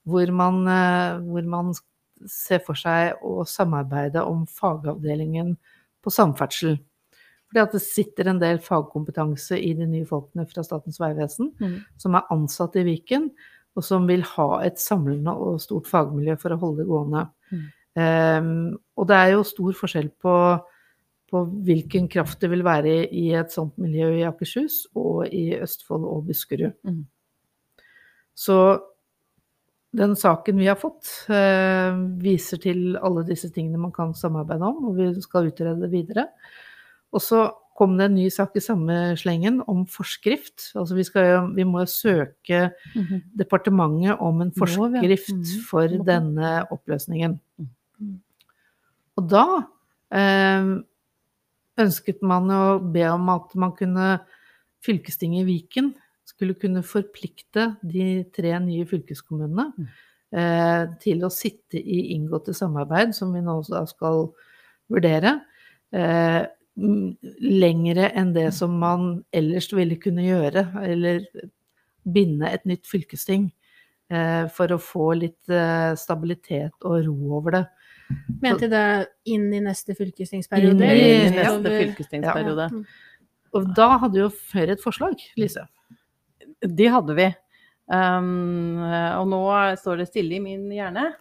hvor 0.04 0.32
man, 0.36 0.64
eh, 0.68 1.22
hvor 1.24 1.46
man 1.48 1.72
ser 2.30 2.64
for 2.64 2.80
seg 2.80 3.22
å 3.24 3.44
samarbeide 3.48 4.24
om 4.28 4.44
fagavdelingen 4.50 5.56
på 6.04 6.12
samferdsel. 6.12 6.76
Fordi 7.48 7.62
at 7.62 7.76
det 7.76 7.84
sitter 7.86 8.32
en 8.32 8.42
del 8.42 8.60
fagkompetanse 8.64 9.60
i 9.62 9.72
de 9.78 9.88
nye 9.88 10.08
folkene 10.10 10.48
fra 10.50 10.64
Statens 10.66 11.00
vegvesen 11.00 11.52
mm. 11.60 11.76
som 12.02 12.18
er 12.18 12.32
ansatt 12.34 12.80
i 12.82 12.86
Viken, 12.88 13.30
og 13.78 13.86
som 13.86 14.08
vil 14.10 14.26
ha 14.36 14.48
et 14.66 14.82
samlende 14.82 15.34
og 15.34 15.62
stort 15.62 15.88
fagmiljø 15.90 16.36
for 16.42 16.54
å 16.54 16.60
holde 16.62 16.84
det 16.84 16.90
gående. 16.90 17.24
Mm. 17.54 17.64
Um, 17.94 18.50
og 18.98 19.08
det 19.10 19.20
er 19.20 19.32
jo 19.36 19.46
stor 19.46 19.78
forskjell 19.78 20.10
på, 20.22 20.36
på 21.34 21.42
hvilken 21.66 22.08
kraft 22.12 22.44
det 22.44 22.52
vil 22.52 22.64
være 22.66 23.08
i 23.10 23.32
et 23.34 23.54
sånt 23.54 23.74
miljø 23.82 24.12
i 24.20 24.26
Akershus 24.28 24.84
og 24.94 25.26
i 25.34 25.56
Østfold 25.58 26.06
og 26.06 26.28
Buskerud. 26.28 26.76
Mm. 26.86 27.04
Så 28.38 28.58
den 29.94 30.16
saken 30.18 30.62
vi 30.62 30.70
har 30.70 30.78
fått, 30.78 31.10
eh, 31.30 31.98
viser 32.22 32.62
til 32.62 32.96
alle 32.98 33.26
disse 33.26 33.50
tingene 33.54 33.82
man 33.82 33.94
kan 33.94 34.14
samarbeide 34.18 34.66
om, 34.66 34.88
og 34.90 34.98
vi 34.98 35.10
skal 35.22 35.52
utrede 35.52 35.82
det 35.82 35.92
videre. 35.94 36.28
Og 37.14 37.22
så 37.22 37.48
kom 37.78 37.98
det 37.98 38.06
en 38.06 38.18
ny 38.18 38.28
sak 38.30 38.54
i 38.58 38.62
samme 38.62 38.96
slengen 39.18 39.62
om 39.70 39.86
forskrift. 39.90 40.72
Altså 40.78 40.98
vi, 40.98 41.06
skal, 41.06 41.50
vi 41.56 41.66
må 41.66 41.86
søke 41.86 42.34
søke 42.46 42.72
-hmm. 42.96 43.22
departementet 43.38 44.18
om 44.20 44.42
en 44.42 44.52
forskrift 44.52 45.34
mm 45.34 45.40
Mhm. 45.40 45.64
for 45.70 45.88
denne 45.88 46.72
oppløsningen. 46.72 47.40
Mhm. 47.58 48.22
Og 49.16 49.30
da 49.30 49.46
eh, 50.12 50.84
ønsket 51.80 52.22
man 52.22 52.50
å 52.54 52.64
be 52.94 53.06
om 53.10 53.30
at 53.34 53.54
man 53.56 53.74
kunne 53.78 54.20
Fylkestinget 54.84 55.44
i 55.46 55.48
Viken 55.48 55.94
skulle 56.28 56.56
kunne 56.60 56.82
forplikte 56.84 57.78
de 57.84 58.24
tre 58.36 58.52
nye 58.60 58.86
fylkeskommunene 58.90 59.70
Mhm. 59.78 59.88
eh, 60.34 60.86
til 61.00 61.24
å 61.24 61.30
sitte 61.32 61.78
i 61.80 62.14
inngåtte 62.16 62.54
samarbeid, 62.54 63.14
som 63.16 63.32
vi 63.34 63.40
nå 63.42 63.62
skal 63.88 64.34
vurdere, 64.90 65.42
eh, 65.94 66.46
lengre 66.78 68.12
enn 68.18 68.34
det 68.34 68.52
som 68.54 68.72
man 68.80 69.24
ellers 69.34 69.72
ville 69.74 69.96
kunne 70.02 70.24
gjøre, 70.26 70.64
eller 70.84 71.28
binde 72.04 72.50
et 72.52 72.66
nytt 72.66 72.86
fylkesting, 72.90 73.52
eh, 74.10 74.48
for 74.50 74.68
å 74.68 74.80
få 74.82 75.14
litt 75.20 75.44
stabilitet 76.00 76.74
og 76.84 77.06
ro 77.06 77.36
over 77.38 77.52
det. 77.52 77.68
Mente 78.44 78.68
det 78.72 78.86
inn 79.30 79.48
i 79.56 79.62
neste 79.64 79.96
fylkestingsperiode? 79.98 80.90
Inn 80.90 81.30
I 81.30 81.38
neste 81.38 81.76
fylkestingsperiode. 81.78 82.68
Ja. 82.72 82.84
Og 83.54 83.70
da 83.78 83.88
hadde 84.02 84.24
jo 84.24 84.32
Høyre 84.54 84.76
et 84.76 84.84
forslag, 84.84 85.22
Lise. 85.40 85.66
De 86.64 86.90
hadde 86.90 87.16
vi. 87.18 87.30
Um, 87.92 88.80
og 89.20 89.28
nå 89.30 89.42
står 89.80 90.02
det 90.02 90.10
stille 90.10 90.38
i 90.38 90.44
min 90.44 90.66
hjerne. 90.74 91.12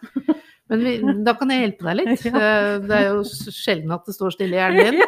Men 0.71 0.83
vi, 0.83 0.93
da 1.25 1.35
kan 1.37 1.51
jeg 1.51 1.67
hjelpe 1.67 1.89
deg 1.89 1.99
litt. 2.01 2.25
Ja. 2.33 2.79
Det 2.81 2.97
er 2.97 3.09
jo 3.11 3.23
sjelden 3.27 3.93
at 3.93 4.07
det 4.07 4.15
står 4.15 4.35
stille 4.37 4.57
i 4.57 4.61
hjernen 4.61 4.97
din. 4.97 5.03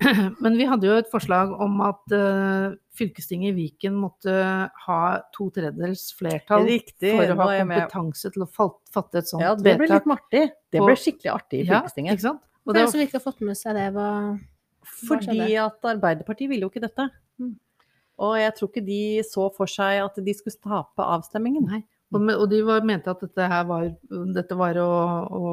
Men 0.44 0.56
vi 0.56 0.66
hadde 0.68 0.88
jo 0.88 0.96
et 0.96 1.08
forslag 1.12 1.52
om 1.60 1.80
at 1.84 2.14
uh, 2.14 2.72
fylkestinget 2.96 3.52
i 3.52 3.56
Viken 3.56 3.96
måtte 4.00 4.32
ha 4.86 5.00
to 5.34 5.48
tredjedels 5.54 6.06
flertall 6.16 6.64
Riktig. 6.68 7.12
for 7.12 7.34
å 7.34 7.36
ha 7.42 7.48
kompetanse 7.60 8.32
til 8.32 8.46
å 8.46 8.48
fatte 8.48 9.20
et 9.20 9.28
sånt 9.28 9.44
Ja, 9.44 9.52
det 9.58 9.76
ble 9.80 9.90
litt 9.90 10.08
artig. 10.16 10.46
Det 10.72 10.84
ble 10.84 10.96
skikkelig 10.96 11.32
artig 11.34 11.64
i 11.64 11.66
fylkestinget. 11.68 12.14
Ja, 12.14 12.16
ikke 12.16 12.28
sant? 12.30 12.46
Og 12.64 12.76
det 12.76 12.84
var, 12.84 12.92
som 12.92 13.02
ikke 13.02 13.18
har 13.18 13.24
fått 13.24 13.42
med 13.44 13.58
seg 13.58 13.76
det, 13.76 13.88
var 13.96 14.38
Fordi 15.08 15.48
at 15.60 15.90
Arbeiderpartiet 15.92 16.50
ville 16.52 16.66
jo 16.66 16.72
ikke 16.72 16.84
dette. 16.84 17.08
Mm. 17.40 17.54
Og 18.20 18.36
jeg 18.36 18.56
tror 18.56 18.70
ikke 18.70 18.84
de 18.84 19.02
så 19.24 19.46
for 19.56 19.70
seg 19.70 20.02
at 20.04 20.20
de 20.24 20.34
skulle 20.36 20.60
tape 20.60 21.06
avstemmingen. 21.16 21.68
Nei. 21.68 21.82
og, 22.12 22.24
og 22.34 22.46
de 22.52 22.60
var, 22.66 22.84
mente 22.86 23.12
at 23.12 23.22
dette 23.24 23.48
her 23.52 23.68
var, 23.68 23.86
dette 24.36 24.58
var 24.60 24.80
å, 24.82 24.90
å, 25.40 25.44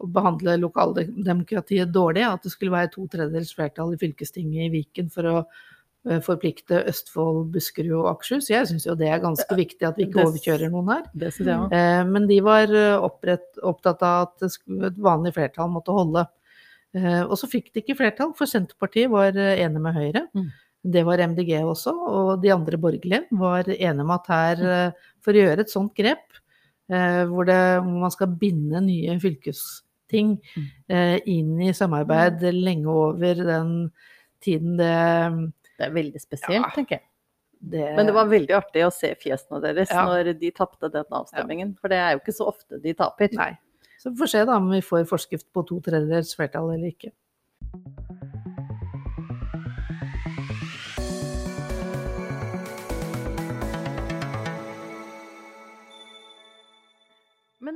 å 0.00 0.08
behandle 0.08 0.56
lokaldemokratiet 0.60 1.92
dårlig, 1.92 2.24
at 2.24 2.46
det 2.46 2.52
skulle 2.54 2.74
være 2.74 2.92
to 2.94 3.04
tredjedels 3.10 3.52
flertall 3.56 3.92
i 3.94 4.00
fylkestinget 4.00 4.68
i 4.68 4.72
Viken 4.72 5.10
for 5.12 5.28
å 5.28 5.34
eh, 5.42 6.20
forplikte 6.24 6.82
Østfold, 6.90 7.50
Buskerud 7.54 7.98
og 7.98 8.08
Akershus. 8.14 8.48
Jeg 8.52 8.68
syns 8.70 8.88
jo 8.88 8.96
det 8.98 9.10
er 9.10 9.22
ganske 9.22 9.58
viktig 9.58 9.88
at 9.88 10.00
vi 10.00 10.08
ikke 10.08 10.24
overkjører 10.24 10.72
noen 10.72 10.92
her. 10.94 11.04
Det. 11.12 11.34
Eh, 11.36 12.00
Men 12.08 12.28
de 12.30 12.40
var 12.46 12.72
eh, 12.72 12.96
opprett, 12.96 13.50
opptatt 13.60 14.04
av 14.06 14.30
at 14.30 14.48
et 14.48 15.00
vanlig 15.00 15.34
flertall 15.36 15.72
måtte 15.74 15.96
holde. 15.96 16.26
Og 16.90 17.36
så 17.38 17.46
fikk 17.46 17.68
de 17.70 17.84
ikke 17.84 17.94
flertall, 18.00 18.32
for 18.34 18.50
Senterpartiet 18.50 19.06
var 19.12 19.36
enig 19.38 19.78
med 19.78 19.94
Høyre. 19.94 20.24
Mm. 20.34 20.48
Det 20.90 21.04
var 21.06 21.20
MDG 21.22 21.52
også, 21.60 21.92
og 21.94 22.30
de 22.42 22.50
andre 22.50 22.80
borgerlige 22.82 23.28
var 23.38 23.68
enige 23.70 24.02
om 24.02 24.10
at 24.10 24.26
her, 24.32 24.64
eh, 24.64 25.12
for 25.22 25.36
å 25.36 25.44
gjøre 25.44 25.62
et 25.62 25.70
sånt 25.70 25.94
grep, 25.94 26.26
hvor, 26.90 27.46
det, 27.46 27.54
hvor 27.84 28.00
man 28.02 28.10
skal 28.10 28.32
binde 28.34 28.80
nye 28.82 29.14
fylkesting 29.22 29.86
Mm. 30.12 30.66
eh, 30.88 31.20
inn 31.26 31.60
i 31.62 31.72
samarbeid 31.76 32.42
lenge 32.54 32.86
over 32.86 33.34
den 33.34 33.72
tiden 34.42 34.76
det, 34.80 35.52
Det 35.78 35.86
er 35.88 35.94
veldig 35.94 36.20
spesielt, 36.20 36.64
Ja. 36.66 36.70
tenker 36.74 36.96
jeg. 36.98 37.02
det 37.62 37.96
Men 37.96 38.06
det 38.06 38.14
var 38.14 38.26
veldig 38.26 38.54
artig 38.56 38.84
å 38.86 38.92
se 38.92 39.14
fjesene 39.14 39.60
deres 39.62 39.90
Ja. 39.90 40.04
når 40.06 40.38
de 40.38 40.50
tapte 40.50 40.90
den 40.92 41.04
avstemmingen. 41.10 41.76
For 41.80 41.88
det 41.88 41.98
er 41.98 42.12
jo 42.14 42.20
ikke 42.20 42.36
så 42.36 42.46
ofte 42.48 42.80
de 42.82 42.94
taper. 42.94 43.28
Nei. 43.34 43.58
Så 44.00 44.10
vi 44.10 44.16
får 44.16 44.28
se 44.28 44.44
da 44.46 44.56
om 44.56 44.70
vi 44.70 44.80
får 44.80 45.04
forskrift 45.06 45.46
på 45.52 45.66
to 45.66 45.80
tredjedels 45.80 46.34
flertall 46.34 46.72
eller 46.74 46.88
ikke. 46.92 47.12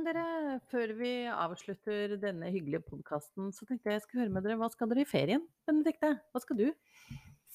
Dere, 0.05 0.59
før 0.71 0.91
vi 0.99 1.11
avslutter 1.31 2.15
denne 2.21 2.51
hyggelige 2.53 2.83
podkasten, 2.85 3.51
så 3.55 3.65
tenkte 3.67 3.89
jeg 3.89 3.99
jeg 3.99 4.03
skulle 4.05 4.25
høre 4.25 4.33
med 4.35 4.43
dere. 4.45 4.57
Hva 4.59 4.69
skal 4.71 4.89
dere 4.91 5.03
i 5.03 5.09
ferien, 5.09 5.41
Benedicte? 5.67 6.11
Hva 6.33 6.41
skal 6.43 6.57
du? 6.59 6.67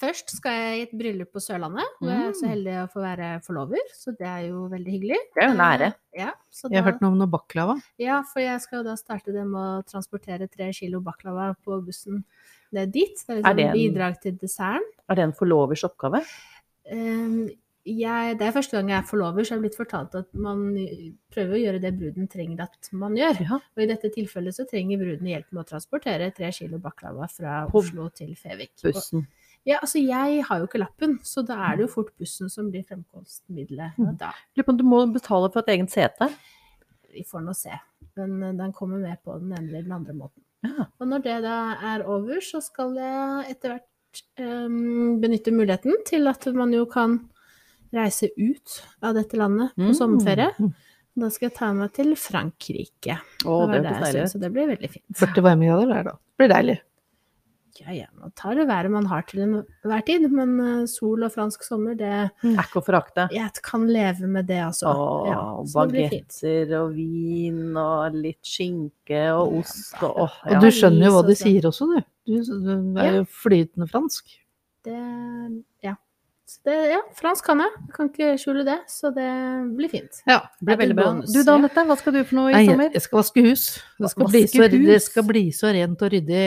Først 0.01 0.31
skal 0.33 0.55
jeg 0.57 0.77
i 0.79 0.83
et 0.87 0.93
bryllup 0.97 1.29
på 1.35 1.41
Sørlandet, 1.45 1.85
hvor 2.01 2.09
jeg 2.09 2.29
er 2.31 2.33
så 2.33 2.47
Mm. 2.47 2.53
heldig 2.55 2.75
å 2.81 2.91
få 2.93 3.01
være 3.05 3.27
forlover. 3.45 3.83
Så 3.93 4.17
det 4.17 4.27
er 4.27 4.49
jo 4.49 4.63
veldig 4.73 4.93
hyggelig. 4.95 5.19
Det 5.35 5.43
er 5.43 5.49
jo 5.49 5.55
en 5.55 5.67
ære. 5.67 5.87
Eh, 5.93 6.21
Ja, 6.21 6.31
så 6.51 6.71
Jeg 6.71 6.83
har 6.83 6.91
da- 6.91 6.93
hørt 6.93 7.01
noe 7.03 7.11
om 7.13 7.19
noe 7.19 7.29
baklava. 7.29 7.83
Ja, 7.99 8.23
for 8.23 8.41
jeg 8.41 8.61
skal 8.63 8.79
jo 8.79 8.85
da 8.91 8.95
starte 8.97 9.27
det 9.27 9.45
med 9.47 9.61
å 9.61 9.85
transportere 9.87 10.51
tre 10.51 10.73
kilo 10.73 11.01
baklava 11.01 11.55
på 11.65 11.85
bussen 11.85 12.25
ned 12.73 12.91
dit. 12.93 13.15
Det 13.27 13.29
er 13.29 13.33
Er 13.33 13.43
liksom 13.43 13.57
det 13.57 13.67
en- 13.67 13.77
bidrag 13.77 14.21
til 14.23 14.33
desserten. 14.33 14.81
Er 15.09 15.15
det 15.17 15.23
en 15.25 15.33
forlovers 15.33 15.85
oppgave? 15.85 16.25
Ehm, 16.91 17.51
jeg, 17.99 18.37
det 18.41 18.47
er 18.47 18.55
første 18.55 18.77
gang 18.77 18.93
jeg 18.93 18.99
er 19.01 19.09
forlover, 19.09 19.45
så 19.45 19.55
jeg 19.55 19.59
er 19.59 19.65
blitt 19.65 19.79
fortalt 19.79 20.15
at 20.19 20.29
man 20.47 20.63
prøver 21.35 21.57
å 21.57 21.61
gjøre 21.65 21.83
det 21.83 21.93
bruden 21.99 22.31
trenger 22.31 22.65
at 22.67 22.91
man 22.97 23.19
gjør. 23.19 23.43
Ja. 23.47 23.59
Og 23.61 23.85
i 23.85 23.89
dette 23.91 24.13
tilfellet 24.15 24.57
så 24.57 24.67
trenger 24.71 25.03
bruden 25.03 25.31
hjelp 25.31 25.51
med 25.51 25.65
å 25.65 25.69
transportere 25.73 26.31
tre 26.37 26.53
kilo 26.57 26.81
baklava 26.83 27.29
fra 27.33 27.65
På 27.71 27.83
Oslo 27.83 28.09
til 28.15 28.33
Fevik. 28.39 28.77
Og- 28.85 28.95
Bussen. 28.95 29.27
Ja, 29.69 29.77
altså 29.83 30.01
jeg 30.01 30.45
har 30.49 30.59
jo 30.59 30.67
ikke 30.71 30.81
lappen, 30.81 31.19
så 31.21 31.43
da 31.45 31.59
er 31.67 31.77
det 31.77 31.85
jo 31.85 31.93
fort 31.93 32.15
bussen 32.17 32.49
som 32.49 32.71
blir 32.73 32.87
fremkomstmiddelet. 32.89 33.99
Mm. 34.01 34.15
Da, 34.17 34.33
du 34.57 34.85
må 34.89 35.03
betale 35.13 35.51
for 35.53 35.61
et 35.61 35.75
eget 35.75 35.93
sete? 35.93 36.31
vi 37.15 37.25
får 37.27 37.45
nå 37.45 37.55
se. 37.57 37.75
Men 38.19 38.43
eh, 38.43 38.57
den 38.59 38.73
kommer 38.77 39.03
med 39.03 39.23
på 39.25 39.37
den 39.41 39.53
ene 39.55 39.69
eller 39.69 39.87
den 39.87 39.97
andre 39.99 40.17
måten. 40.17 40.45
Ja. 40.67 40.87
Og 41.01 41.09
når 41.09 41.25
det 41.25 41.37
da 41.47 41.59
er 41.95 42.07
over, 42.09 42.41
så 42.45 42.61
skal 42.65 42.97
jeg 42.99 43.55
etter 43.55 43.77
hvert 43.77 44.25
um, 44.43 45.21
benytte 45.23 45.55
muligheten 45.55 46.03
til 46.09 46.29
at 46.29 46.45
man 46.57 46.75
jo 46.75 46.85
kan 46.91 47.21
reise 47.93 48.29
ut 48.39 48.77
av 49.03 49.15
dette 49.15 49.37
landet 49.37 49.75
på 49.77 49.89
Mm. 49.91 49.95
sommerferie. 49.99 50.73
Da 51.17 51.29
skal 51.29 51.49
jeg 51.51 51.57
ta 51.59 51.73
meg 51.75 51.93
til 51.93 52.15
Frankrike. 52.17 53.19
Å, 53.45 53.67
Det 53.73 53.83
det 53.83 54.15
der. 54.15 54.27
Så 54.31 54.39
det 54.41 54.53
blir 54.55 54.69
veldig 54.71 54.91
fint. 54.91 55.05
40 55.19 55.43
varmegrader 55.43 55.89
der, 55.93 56.03
da. 56.05 56.11
Det 56.13 56.39
blir 56.39 56.49
deilig. 56.55 56.79
Ja, 57.81 57.93
ja, 57.93 58.07
man 58.21 58.31
tar 58.37 58.55
det 58.59 58.67
været 58.69 58.91
man 58.91 59.07
har 59.07 59.23
til 59.23 59.41
enhver 59.41 60.05
tid, 60.05 60.31
men 60.31 60.61
eh, 60.61 60.87
sol 60.87 61.23
og 61.25 61.33
fransk 61.33 61.63
sommer, 61.65 61.95
det 61.97 62.09
Er 62.45 62.63
ikke 62.63 62.81
å 62.83 62.85
forakte. 62.85 63.29
Jeg 63.33 63.53
kan 63.63 63.87
leve 63.89 64.27
med 64.29 64.47
det, 64.47 64.59
altså. 64.61 64.91
Å, 64.91 65.27
Ja, 65.31 65.63
bagetter 65.65 66.75
og 66.83 66.95
vin 66.95 67.77
og 67.77 68.13
litt 68.15 68.43
skinke 68.45 69.23
og 69.33 69.61
ost 69.63 69.95
og 70.03 70.17
åh, 70.27 70.35
Og 70.51 70.61
du 70.61 70.67
skjønner 70.69 71.07
jo 71.07 71.13
hva 71.17 71.27
de 71.27 71.35
sier 71.39 71.63
også, 71.71 71.89
du. 71.95 72.03
Du, 72.27 72.43
du 72.45 73.01
er 73.01 73.17
jo 73.21 73.25
flytende 73.25 73.89
fransk. 73.89 74.25
Det 74.85 75.65
Ja. 75.83 75.95
Det, 76.67 76.75
ja, 76.91 76.99
fransk 77.17 77.45
kan 77.47 77.61
jeg. 77.63 77.71
Jeg 77.87 77.93
kan 77.95 78.09
ikke 78.11 78.29
skjule 78.43 78.65
det, 78.67 78.77
så 78.91 79.11
det 79.15 79.27
blir 79.79 79.91
fint. 79.93 80.19
Ja. 80.29 80.41
Det 80.59 80.67
blir 80.67 80.79
veldig 80.81 80.97
bra. 80.99 81.11
Du 81.23 81.39
da? 81.47 81.55
Anette, 81.55 81.85
hva 81.89 81.97
skal 82.01 82.17
du 82.17 82.19
for 82.25 82.39
noe 82.41 82.51
i 82.51 82.55
Nei, 82.57 82.63
sommer? 82.69 82.89
jeg, 82.89 82.95
jeg 82.99 83.05
skal 83.07 83.21
vaske 83.21 83.45
hus. 83.47 83.65
Det 83.71 84.11
skal, 84.11 84.25
Vaske 84.27 84.29
bli 84.33 84.43
så, 84.51 84.69
det 84.91 84.99
skal 85.05 85.27
bli 85.29 85.43
så 85.57 85.73
rent 85.77 86.05
og 86.07 86.13
ryddig 86.17 86.41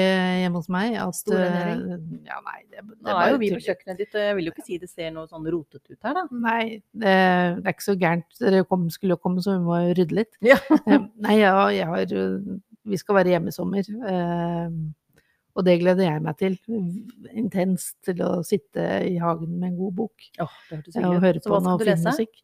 hjemme 0.44 0.60
hos 0.62 0.70
meg 0.76 0.98
at 1.04 1.18
Store 1.20 1.46
eh. 1.48 1.86
Ja, 2.28 2.39
nei, 2.50 2.60
det, 2.68 2.84
det 2.84 2.98
Nå 3.08 3.16
er 3.22 3.32
jo 3.34 3.39
vi 3.46 3.52
på 3.56 3.62
kjøkkenet 3.70 4.02
ditt, 4.04 4.12
og 4.18 4.26
jeg 4.28 4.36
vil 4.39 4.50
jo 4.50 4.56
ikke 4.56 4.66
si 4.68 4.80
det 4.84 4.89
ser 4.92 5.13
noe 5.16 5.30
sånn 5.32 5.48
rotete 5.56 5.96
ut 5.96 6.10
her, 6.10 6.18
da. 6.20 6.26
Nei, 6.50 6.63
det, 6.92 7.16
det 7.62 7.70
er 7.70 7.78
ikke 7.78 7.88
så 7.88 7.96
gærent. 8.04 8.28
Dere 8.44 8.66
kom, 8.68 8.89
skulle 8.94 9.16
jo 9.18 9.22
komme, 9.24 9.46
så 9.46 9.56
vi 9.56 9.63
må 9.70 9.80
rydde 9.96 10.20
litt. 10.24 10.36
Ja. 10.44 10.60
Eh, 10.84 11.00
Nei, 11.24 11.38
ja, 11.39 11.54
jeg 11.74 11.88
har 11.88 12.18
eh, 12.20 12.60
Vi 12.92 12.98
skal 13.00 13.16
være 13.22 13.32
hjemme 13.38 13.54
i 13.54 13.56
sommer. 13.56 13.88
eh, 13.88 14.68
Og 15.54 15.66
det 15.68 15.78
gleder 15.84 16.08
jeg 16.08 16.22
meg 16.26 16.38
til. 16.39 16.56
Intenst 17.38 17.98
til 18.06 18.22
å 18.26 18.32
sitte 18.46 18.86
i 19.06 19.20
hagen 19.22 19.60
med 19.60 19.72
en 19.72 19.82
god 19.82 19.98
bok. 20.02 20.30
oh, 20.42 20.56
og 21.04 21.20
høre. 21.22 21.44
På 21.46 21.60
noe 21.62 21.78
fin 21.82 22.02
musikk. 22.02 22.39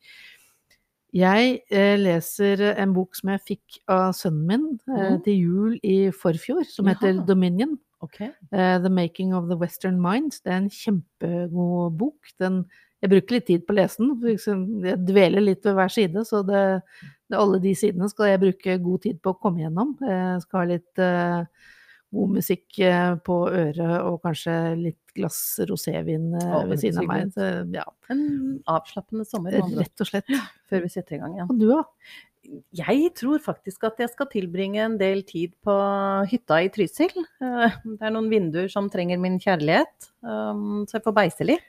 Jeg 1.15 1.55
eh, 1.73 1.95
leser 1.97 2.61
en 2.75 2.91
bok 2.93 3.17
som 3.17 3.31
jeg 3.33 3.41
fikk 3.47 3.79
av 3.89 4.11
sønnen 4.13 4.45
min 4.45 4.65
eh, 4.93 5.15
til 5.25 5.39
jul 5.39 5.79
i 5.81 6.11
forfjor, 6.13 6.67
som 6.69 6.89
heter 6.91 7.15
Jaha. 7.15 7.25
Dominion. 7.25 7.79
Okay. 8.05 8.29
eh, 8.53 8.77
The 8.79 8.89
Making 8.89 9.33
of 9.33 9.49
the 9.49 9.57
Western 9.57 9.97
Mind. 10.01 10.37
Det 10.43 10.53
er 10.53 10.61
en 10.61 10.69
kjempegod 10.69 11.97
bok. 11.97 12.29
Den, 12.39 12.61
jeg 13.01 13.11
bruker 13.15 13.39
litt 13.39 13.47
tid 13.49 13.65
på 13.65 13.73
å 13.73 13.79
lese 13.79 14.03
den. 14.03 14.85
Jeg 14.85 15.01
dveler 15.09 15.43
litt 15.43 15.65
ved 15.65 15.79
hver 15.79 15.91
side, 15.97 16.23
så 16.29 16.43
det, 16.45 16.63
det, 17.01 17.41
alle 17.41 17.59
de 17.63 17.73
sidene 17.75 18.11
skal 18.11 18.29
jeg 18.29 18.43
bruke 18.45 18.77
god 18.85 19.03
tid 19.07 19.19
på 19.23 19.33
å 19.33 19.41
komme 19.41 19.65
gjennom. 19.65 19.97
Jeg 20.05 20.45
skal 20.45 20.61
ha 20.61 20.69
litt 20.75 21.03
eh, 21.03 21.67
god 22.15 22.31
musikk 22.39 22.79
eh, 22.81 23.11
på 23.25 23.35
øret 23.49 23.97
og 24.01 24.21
kanskje 24.23 24.55
litt 24.79 25.13
glass 25.17 25.59
rosévin 25.69 26.31
eh, 26.39 26.55
ved 26.69 26.81
siden 26.81 27.03
av 27.03 27.09
meg. 27.11 27.33
Så, 27.35 27.49
ja, 27.75 27.85
En 28.13 28.23
avslappende 28.69 29.27
sommer, 29.29 29.59
rett 29.77 30.01
og 30.05 30.09
slett. 30.09 30.33
før 30.69 30.85
vi 30.85 30.91
setter 30.93 31.17
i 31.17 31.21
gang 31.21 31.37
igjen. 31.37 31.51
Og 31.53 31.61
du, 31.61 31.67
da? 31.73 31.83
Jeg 32.73 33.11
tror 33.19 33.41
faktisk 33.43 33.83
at 33.85 33.99
jeg 34.01 34.09
skal 34.09 34.29
tilbringe 34.31 34.81
en 34.81 34.95
del 34.97 35.21
tid 35.27 35.51
på 35.65 35.75
hytta 36.31 36.61
i 36.65 36.71
Trysil. 36.73 37.13
Eh, 37.43 37.75
Det 37.83 37.99
er 38.01 38.15
noen 38.15 38.31
vinduer 38.31 38.71
som 38.73 38.89
trenger 38.89 39.21
min 39.21 39.37
kjærlighet, 39.41 40.09
så 40.23 40.97
jeg 40.97 41.05
får 41.05 41.15
beise 41.19 41.45
litt. 41.45 41.67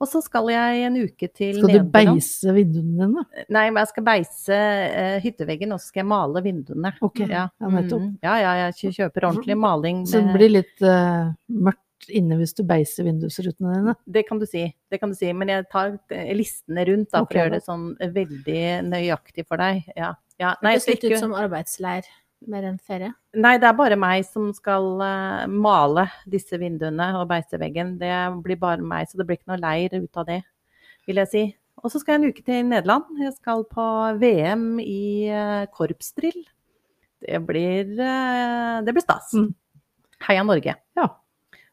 Og 0.00 0.08
så 0.08 0.22
skal 0.24 0.48
jeg 0.48 0.84
en 0.86 0.96
uke 0.96 1.28
til 1.28 1.58
Nederland. 1.58 1.60
Skal 1.60 1.68
du 1.68 1.74
Nederland. 1.74 2.20
beise 2.20 2.54
vinduene 2.56 3.04
dine? 3.04 3.24
Nei, 3.52 3.66
men 3.68 3.82
jeg 3.82 3.90
skal 3.90 4.06
beise 4.06 4.56
uh, 4.56 5.18
hytteveggen, 5.20 5.74
og 5.76 5.82
så 5.82 5.90
skal 5.90 6.02
jeg 6.02 6.08
male 6.14 6.42
vinduene. 6.46 6.94
Ok, 7.04 7.20
Ja, 7.26 7.44
ja, 7.50 7.70
nettopp. 7.74 8.06
mm, 8.06 8.14
ja, 8.24 8.38
ja, 8.40 8.54
jeg 8.70 8.94
kjøper 8.96 9.28
ordentlig 9.28 9.58
maling. 9.60 10.02
Så 10.08 10.22
det 10.24 10.32
blir 10.38 10.54
litt 10.54 10.86
uh, 10.86 11.28
mørkt 11.52 11.84
inne 12.16 12.38
hvis 12.40 12.56
du 12.56 12.64
beiser 12.64 13.04
vindusrutene 13.04 13.74
dine. 13.76 13.94
Det 14.08 14.24
kan 14.28 14.40
du 14.40 14.46
si. 14.48 14.64
det 14.90 15.02
kan 15.02 15.12
du 15.12 15.18
si, 15.18 15.32
Men 15.36 15.52
jeg 15.52 15.68
tar 15.72 15.92
eh, 16.08 16.32
listene 16.32 16.86
rundt 16.88 17.10
da, 17.12 17.20
for 17.20 17.36
å 17.36 17.42
gjøre 17.42 17.58
det 17.58 17.64
sånn 17.66 17.86
veldig 18.00 18.64
nøyaktig 18.88 19.44
for 19.46 19.60
deg. 19.60 19.84
Ja. 20.00 20.14
Ja. 20.40 20.54
Nei, 20.64 20.78
det 20.78 20.86
ser 20.86 20.96
litt 20.96 21.04
ikke... 21.04 21.20
ut 21.20 21.26
som 21.26 21.36
arbeidsleir 21.36 22.08
mer 22.48 22.64
enn 22.64 22.78
ferie. 22.80 23.12
Nei, 23.36 23.58
det 23.60 23.68
er 23.68 23.76
bare 23.78 23.96
meg 24.00 24.24
som 24.24 24.48
skal 24.56 24.86
uh, 25.02 25.46
male 25.50 26.06
disse 26.26 26.56
vinduene 26.58 27.10
og 27.20 27.28
beise 27.30 27.58
veggen. 27.60 27.98
Det 28.00 28.10
blir 28.44 28.56
bare 28.60 28.82
meg, 28.82 29.08
så 29.10 29.18
det 29.20 29.26
blir 29.28 29.36
ikke 29.38 29.52
noe 29.52 29.60
leir 29.60 29.94
ut 30.00 30.16
av 30.22 30.26
det, 30.30 30.40
vil 31.06 31.20
jeg 31.22 31.28
si. 31.32 31.44
Og 31.84 31.90
så 31.92 32.00
skal 32.00 32.16
jeg 32.16 32.20
en 32.22 32.32
uke 32.34 32.44
til 32.44 32.64
Nederland. 32.68 33.04
Jeg 33.20 33.32
skal 33.38 33.64
på 33.70 33.84
VM 34.20 34.80
i 34.82 35.28
uh, 35.32 35.64
korpsdrill. 35.72 36.42
Det 37.20 37.40
blir, 37.46 37.94
uh, 38.00 38.80
det 38.84 38.92
blir 38.96 39.04
stas. 39.04 39.32
Mm. 39.36 39.50
Heia 40.28 40.42
Norge. 40.44 40.74
Ja. 40.96 41.06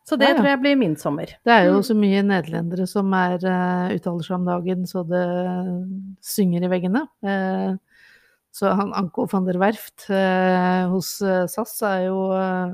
Så 0.07 0.15
det 0.15 0.29
Ja, 0.29 0.35
ja. 0.35 0.37
tror 0.39 0.47
jeg 0.47 0.59
blir 0.63 0.77
min 0.79 0.95
sommer. 0.95 1.25
Det 1.43 1.51
er 1.51 1.65
jo 1.67 1.79
Mm. 1.81 1.83
så 1.83 1.95
mye 1.99 2.21
nederlendere 2.23 2.85
som 2.87 3.11
er 3.13 3.35
uh, 3.43 3.89
uttaler 3.95 4.23
seg 4.23 4.35
om 4.37 4.45
dagen 4.47 4.85
så 4.87 5.03
det 5.03 5.25
synger 6.23 6.63
i 6.63 6.69
veggene. 6.71 7.01
Eh, 7.23 7.75
så 8.57 8.73
han 8.79 8.93
Anko 8.97 9.27
van 9.31 9.45
der 9.47 9.59
Werft 9.61 10.07
eh, 10.09 10.83
hos 10.91 11.15
eh, 11.21 11.45
SAS 11.51 11.75
er 11.85 12.07
jo 12.09 12.19
eh, 12.33 12.71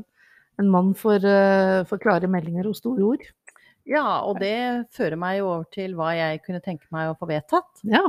en 0.62 0.70
mann 0.72 0.94
for, 0.98 1.20
eh, 1.20 1.82
for 1.90 2.00
klare 2.02 2.30
meldinger 2.32 2.70
og 2.72 2.78
store 2.80 3.08
ord. 3.14 3.26
Ja, 3.90 4.22
og 4.24 4.38
det 4.40 4.54
fører 4.96 5.20
meg 5.20 5.42
jo 5.42 5.50
over 5.58 5.66
til 5.76 5.98
hva 6.00 6.14
jeg 6.16 6.40
kunne 6.46 6.64
tenke 6.64 6.88
meg 6.96 7.10
å 7.12 7.18
få 7.20 7.28
vedtatt. 7.28 7.84
Ja. 7.84 8.06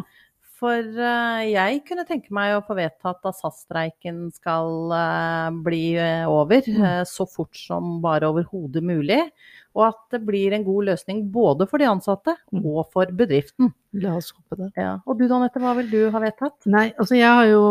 For 0.54 0.78
eh, 0.78 1.40
jeg 1.50 1.80
kunne 1.88 2.04
tenke 2.06 2.30
meg 2.36 2.54
å 2.54 2.62
få 2.64 2.76
vedtatt 2.78 3.26
at 3.26 3.40
SAS-streiken 3.40 4.28
skal 4.36 4.94
eh, 4.94 5.48
bli 5.66 5.82
over 6.30 6.62
Mm. 6.70 7.02
så 7.10 7.26
fort 7.26 7.58
som 7.58 7.98
bare 8.04 8.30
overhodet 8.30 8.84
mulig. 8.86 9.18
Og 9.74 9.88
at 9.88 9.98
det 10.14 10.20
blir 10.26 10.54
en 10.54 10.62
god 10.66 10.86
løsning 10.92 11.24
både 11.34 11.66
for 11.70 11.82
de 11.82 11.88
ansatte 11.90 12.36
Mm. 12.52 12.62
og 12.64 12.92
for 12.94 13.10
bedriften. 13.10 13.72
La 13.98 14.14
oss 14.16 14.32
håpe 14.32 14.56
det. 14.60 14.70
Ja. 14.78 15.00
Og 15.06 15.18
du 15.18 15.26
Danette, 15.26 15.58
hva 15.58 15.74
vil 15.76 15.90
du 15.90 16.10
ha 16.14 16.20
vedtatt? 16.22 16.64
Nei, 16.70 16.92
altså 16.98 17.16
jeg 17.18 17.26
har 17.26 17.46
jo 17.50 17.64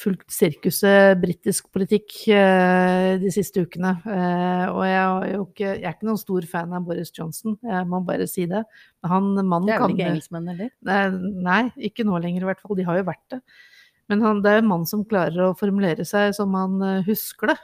fulgt 0.00 0.30
sirkuset 0.32 1.18
britisk 1.20 1.66
politikk 1.74 2.14
eh, 2.32 3.18
de 3.20 3.32
siste 3.32 3.60
ukene. 3.66 3.90
Eh, 4.08 4.64
og 4.72 4.84
jeg, 4.88 5.02
er, 5.02 5.34
ikke, 5.42 5.66
jeg 5.66 5.84
er 5.84 5.96
ikke 5.96 6.08
noen 6.08 6.20
stor 6.20 6.46
fan 6.48 6.72
av 6.72 6.86
Boris 6.86 7.12
Johnson, 7.12 7.58
jeg 7.60 7.88
må 7.90 8.00
bare 8.08 8.28
si 8.30 8.46
det. 8.48 8.62
Han 9.04 9.34
Det 9.36 9.44
er 9.44 9.82
vel 9.84 9.92
ikke 9.96 10.08
engelskmenn 10.14 10.48
heller? 10.48 10.70
Nei, 10.88 11.02
nei, 11.44 11.60
ikke 11.90 12.06
nå 12.08 12.20
lenger 12.24 12.46
i 12.46 12.50
hvert 12.52 12.64
fall. 12.64 12.76
De 12.78 12.86
har 12.88 13.00
jo 13.02 13.08
vært 13.10 13.36
det. 13.36 13.42
Men 14.08 14.24
han, 14.24 14.40
det 14.44 14.50
er 14.50 14.62
en 14.62 14.68
mann 14.72 14.88
som 14.88 15.04
klarer 15.08 15.50
å 15.50 15.56
formulere 15.56 16.04
seg 16.08 16.32
som 16.36 16.56
han 16.56 16.80
eh, 16.82 17.04
husker 17.08 17.52
det. 17.52 17.58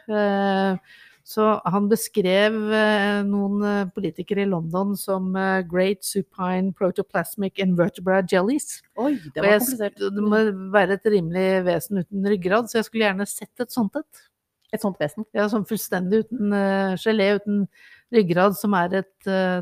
Så 1.28 1.44
han 1.68 1.90
beskrev 1.90 2.54
eh, 2.72 3.18
noen 3.28 3.64
eh, 3.68 3.90
politikere 3.92 4.46
i 4.46 4.48
London 4.48 4.94
som 4.96 5.34
eh, 5.36 5.60
great 5.68 6.00
supine 6.06 6.72
protoplasmic 6.76 7.60
invertebra 7.60 8.22
jellies. 8.24 8.78
Oi, 8.96 9.18
det 9.34 9.44
var 9.44 9.58
komplisert. 9.58 10.00
det 10.00 10.24
må 10.24 10.40
være 10.72 10.96
et 10.96 11.10
rimelig 11.12 11.44
vesen 11.66 12.00
uten 12.00 12.30
ryggrad, 12.32 12.70
så 12.70 12.78
jeg 12.78 12.88
skulle 12.88 13.04
gjerne 13.04 13.28
sett 13.28 13.64
et 13.64 13.76
sånt 13.76 13.98
et. 14.00 14.22
Et 14.72 14.80
sånt 14.80 14.96
vesen. 15.00 15.26
Ja, 15.36 15.50
sånn 15.52 15.68
fullstendig 15.68 16.26
uten 16.26 16.52
uh, 16.52 16.96
gelé, 17.00 17.30
uten 17.38 17.62
ryggrad, 18.12 18.56
som 18.56 18.76
er 18.76 18.98
et 19.02 19.28
uh, 19.28 19.60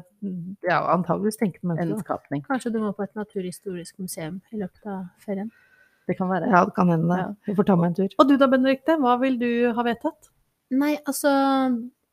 ja, 0.67 0.81
antageligvis 0.95 1.39
tenkende 1.39 1.75
En 1.75 1.83
menneske. 1.83 1.99
En 1.99 2.07
skapning. 2.07 2.47
Kanskje 2.47 2.75
du 2.75 2.81
må 2.83 2.91
på 2.95 3.07
et 3.07 3.15
naturhistorisk 3.19 3.99
museum 4.03 4.41
i 4.55 4.63
løpet 4.63 4.87
av 4.91 5.05
ferien. 5.23 5.51
Det 6.07 6.15
kan 6.19 6.31
være. 6.31 6.51
Ja, 6.51 6.63
det 6.67 6.75
kan 6.79 6.91
hende. 6.95 7.21
Ja. 7.23 7.29
Vi 7.47 7.59
får 7.59 7.71
ta 7.71 7.79
meg 7.79 7.91
en 7.91 8.01
tur. 8.01 8.17
Og 8.23 8.31
du 8.31 8.35
da, 8.39 8.51
Benedikte, 8.51 8.99
hva 9.03 9.19
vil 9.23 9.39
du 9.43 9.51
ha 9.75 9.87
vedtatt? 9.87 10.31
Nei, 10.75 10.97
altså 11.07 11.31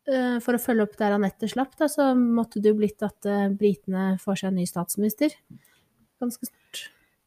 eh, 0.05 0.35
For 0.43 0.53
å 0.53 0.61
følge 0.61 0.85
opp 0.85 0.97
der 0.99 1.15
Anette 1.15 1.47
slapp, 1.49 1.71
da, 1.79 1.87
så 1.89 2.11
måtte 2.17 2.61
det 2.61 2.69
jo 2.73 2.77
blitt 2.77 3.01
at 3.05 3.25
eh, 3.25 3.47
britene 3.49 4.17
får 4.21 4.41
seg 4.43 4.51
en 4.51 4.59
ny 4.61 4.65
statsminister. 4.69 5.33
Ganske 6.21 6.45
snart. 6.49 6.83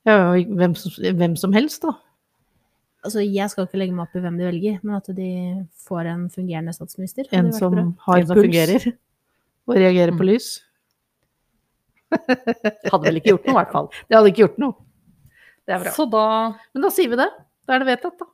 Ja, 0.07 0.21
og 0.31 0.53
hvem 0.55 0.77
som, 0.79 0.93
hvem 1.19 1.35
som 1.41 1.53
helst, 1.57 1.83
da. 1.83 1.97
Altså, 3.07 3.23
jeg 3.23 3.51
skal 3.51 3.67
ikke 3.67 3.79
legge 3.79 3.95
meg 3.95 4.07
opp 4.07 4.15
i 4.19 4.23
hvem 4.23 4.39
de 4.39 4.47
velger, 4.49 4.79
men 4.83 4.97
at 4.99 5.11
de 5.15 5.31
får 5.87 6.09
en 6.11 6.23
fungerende 6.31 6.73
statsminister. 6.75 7.27
En 7.35 7.53
som 7.55 7.75
har 8.07 8.23
En 8.23 8.27
som 8.31 8.39
fungerer. 8.39 8.87
og 9.67 9.75
reagerer 9.79 10.15
Mm. 10.15 10.19
på 10.19 10.27
lys. 10.31 10.49
Hadde 12.93 13.03
vel 13.03 13.19
ikke 13.21 13.33
gjort 13.35 13.47
noe, 13.47 13.53
i 13.55 13.59
hvert 13.59 13.73
fall. 13.75 13.89
Det 14.07 14.17
hadde 14.17 14.31
ikke 14.31 14.43
gjort 14.45 14.59
noe. 14.63 14.77
Det 15.67 15.75
er 15.75 15.81
bra. 15.83 15.93
Så 15.97 16.07
da 16.11 16.25
Men 16.75 16.85
da 16.87 16.91
sier 16.95 17.11
vi 17.11 17.19
det. 17.19 17.29
Da 17.67 17.75
er 17.75 17.83
det 17.83 17.89
vedtatt, 17.91 18.19
da. 18.23 18.29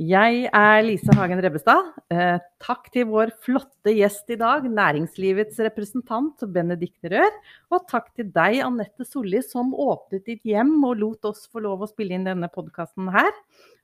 Jeg 0.00 0.46
er 0.48 0.78
Lise 0.80 1.12
Hagen 1.12 1.42
Rebbestad. 1.44 1.90
Eh, 2.08 2.38
takk 2.64 2.86
til 2.94 3.04
vår 3.10 3.34
flotte 3.44 3.92
gjest 3.92 4.32
i 4.32 4.38
dag, 4.40 4.64
næringslivets 4.64 5.60
representant 5.66 6.40
Benedicte 6.54 7.10
Rør. 7.12 7.36
Og 7.68 7.84
takk 7.90 8.08
til 8.16 8.30
deg, 8.32 8.62
Anette 8.64 9.04
Solli, 9.04 9.42
som 9.44 9.74
åpnet 9.76 10.24
ditt 10.24 10.48
hjem 10.48 10.72
og 10.88 11.02
lot 11.02 11.28
oss 11.28 11.44
få 11.52 11.60
lov 11.66 11.84
å 11.84 11.90
spille 11.90 12.16
inn 12.16 12.24
denne 12.24 12.48
podkasten 12.48 13.12
her. 13.12 13.28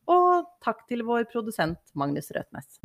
Og 0.09 0.49
takk 0.65 0.87
til 0.89 1.05
vår 1.05 1.29
produsent 1.29 1.83
Magnus 1.93 2.33
Røtnes. 2.33 2.81